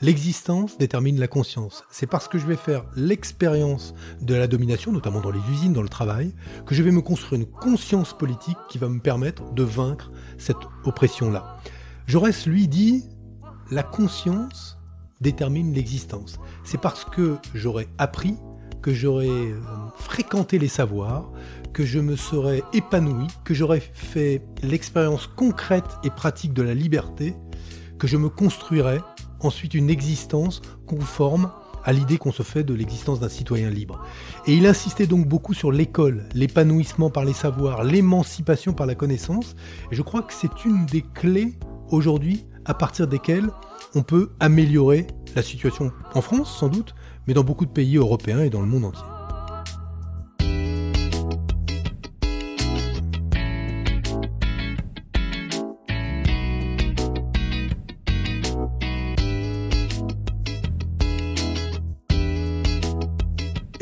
l'existence 0.00 0.78
détermine 0.78 1.18
la 1.18 1.28
conscience. 1.28 1.84
C'est 1.90 2.06
parce 2.06 2.28
que 2.28 2.38
je 2.38 2.46
vais 2.46 2.56
faire 2.56 2.84
l'expérience 2.96 3.94
de 4.20 4.34
la 4.34 4.46
domination, 4.46 4.92
notamment 4.92 5.20
dans 5.20 5.30
les 5.30 5.40
usines, 5.50 5.72
dans 5.72 5.82
le 5.82 5.88
travail, 5.88 6.34
que 6.66 6.74
je 6.74 6.82
vais 6.82 6.90
me 6.90 7.00
construire 7.00 7.40
une 7.40 7.46
conscience 7.46 8.16
politique 8.16 8.58
qui 8.68 8.78
va 8.78 8.88
me 8.88 9.00
permettre 9.00 9.52
de 9.52 9.62
vaincre 9.62 10.10
cette 10.38 10.56
oppression-là. 10.84 11.58
Jaurès, 12.06 12.46
lui, 12.46 12.68
dit 12.68 13.04
la 13.70 13.82
conscience 13.82 14.78
détermine 15.20 15.72
l'existence. 15.72 16.38
C'est 16.64 16.80
parce 16.80 17.04
que 17.04 17.36
j'aurais 17.54 17.88
appris, 17.98 18.36
que 18.82 18.92
j'aurais 18.92 19.28
euh, 19.28 19.58
fréquenté 19.96 20.58
les 20.58 20.68
savoirs, 20.68 21.32
que 21.72 21.84
je 21.84 21.98
me 21.98 22.16
serais 22.16 22.62
épanoui, 22.74 23.26
que 23.44 23.54
j'aurais 23.54 23.80
fait 23.80 24.42
l'expérience 24.62 25.26
concrète 25.26 25.98
et 26.04 26.10
pratique 26.10 26.52
de 26.52 26.62
la 26.62 26.74
liberté, 26.74 27.34
que 27.98 28.06
je 28.06 28.18
me 28.18 28.28
construirais 28.28 29.00
ensuite 29.40 29.74
une 29.74 29.90
existence 29.90 30.62
conforme 30.86 31.50
à 31.84 31.92
l'idée 31.92 32.16
qu'on 32.18 32.32
se 32.32 32.42
fait 32.42 32.64
de 32.64 32.74
l'existence 32.74 33.20
d'un 33.20 33.28
citoyen 33.28 33.70
libre. 33.70 34.02
Et 34.46 34.54
il 34.54 34.66
insistait 34.66 35.06
donc 35.06 35.28
beaucoup 35.28 35.54
sur 35.54 35.70
l'école, 35.70 36.24
l'épanouissement 36.34 37.10
par 37.10 37.24
les 37.24 37.34
savoirs, 37.34 37.84
l'émancipation 37.84 38.72
par 38.72 38.86
la 38.86 38.94
connaissance. 38.94 39.54
Et 39.92 39.94
je 39.94 40.02
crois 40.02 40.22
que 40.22 40.32
c'est 40.32 40.64
une 40.64 40.86
des 40.86 41.02
clés 41.02 41.54
aujourd'hui 41.90 42.46
à 42.64 42.74
partir 42.74 43.06
desquelles 43.06 43.50
on 43.94 44.02
peut 44.02 44.30
améliorer 44.40 45.06
la 45.36 45.42
situation 45.42 45.92
en 46.14 46.20
France 46.20 46.56
sans 46.58 46.68
doute, 46.68 46.94
mais 47.26 47.34
dans 47.34 47.44
beaucoup 47.44 47.66
de 47.66 47.70
pays 47.70 47.96
européens 47.96 48.40
et 48.40 48.50
dans 48.50 48.60
le 48.60 48.66
monde 48.66 48.86
entier. 48.86 49.13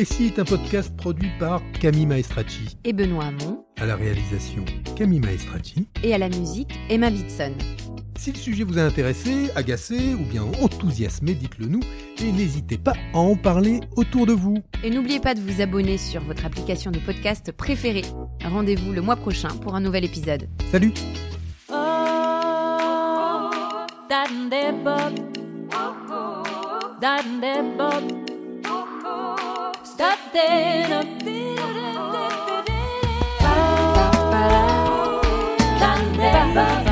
Et 0.03 0.05
si 0.05 0.25
est 0.25 0.41
un 0.41 0.45
podcast 0.45 0.97
produit 0.97 1.31
par 1.39 1.63
Camille 1.81 2.07
Maestracci. 2.07 2.77
Et 2.83 2.93
Benoît 2.93 3.27
Hamon. 3.27 3.65
À 3.79 3.87
la 3.87 3.95
réalisation, 3.95 4.65
Camille 4.97 5.21
Maestracci. 5.21 5.87
Et 6.03 6.13
à 6.13 6.19
la 6.19 6.29
musique, 6.29 6.77
Emma 6.91 7.09
Bitson. 7.09 7.53
Si 8.19 8.33
le 8.33 8.37
sujet 8.37 8.65
vous 8.65 8.81
a 8.81 8.83
intéressé, 8.83 9.53
agacé 9.55 10.15
ou 10.15 10.25
bien 10.25 10.43
enthousiasmé, 10.61 11.35
dites-le 11.35 11.67
nous 11.67 11.83
et 12.21 12.33
n'hésitez 12.33 12.79
pas 12.79 12.95
à 13.15 13.19
en 13.19 13.37
parler 13.37 13.79
autour 13.95 14.27
de 14.27 14.33
vous. 14.33 14.59
Et 14.83 14.91
n'oubliez 14.91 15.21
pas 15.21 15.35
de 15.35 15.41
vous 15.41 15.61
abonner 15.61 15.99
sur 15.99 16.21
votre 16.23 16.45
application 16.47 16.91
de 16.91 16.99
podcast 16.99 17.53
préférée. 17.53 18.03
Rendez-vous 18.45 18.91
le 18.91 19.03
mois 19.03 19.15
prochain 19.15 19.51
pour 19.51 19.77
un 19.77 19.81
nouvel 19.81 20.05
épisode. 20.05 20.49
Salut 20.73 20.95
oh, 21.71 21.77
Ba, 30.03 30.17
ba, 36.55 36.83
ba. 36.85 36.92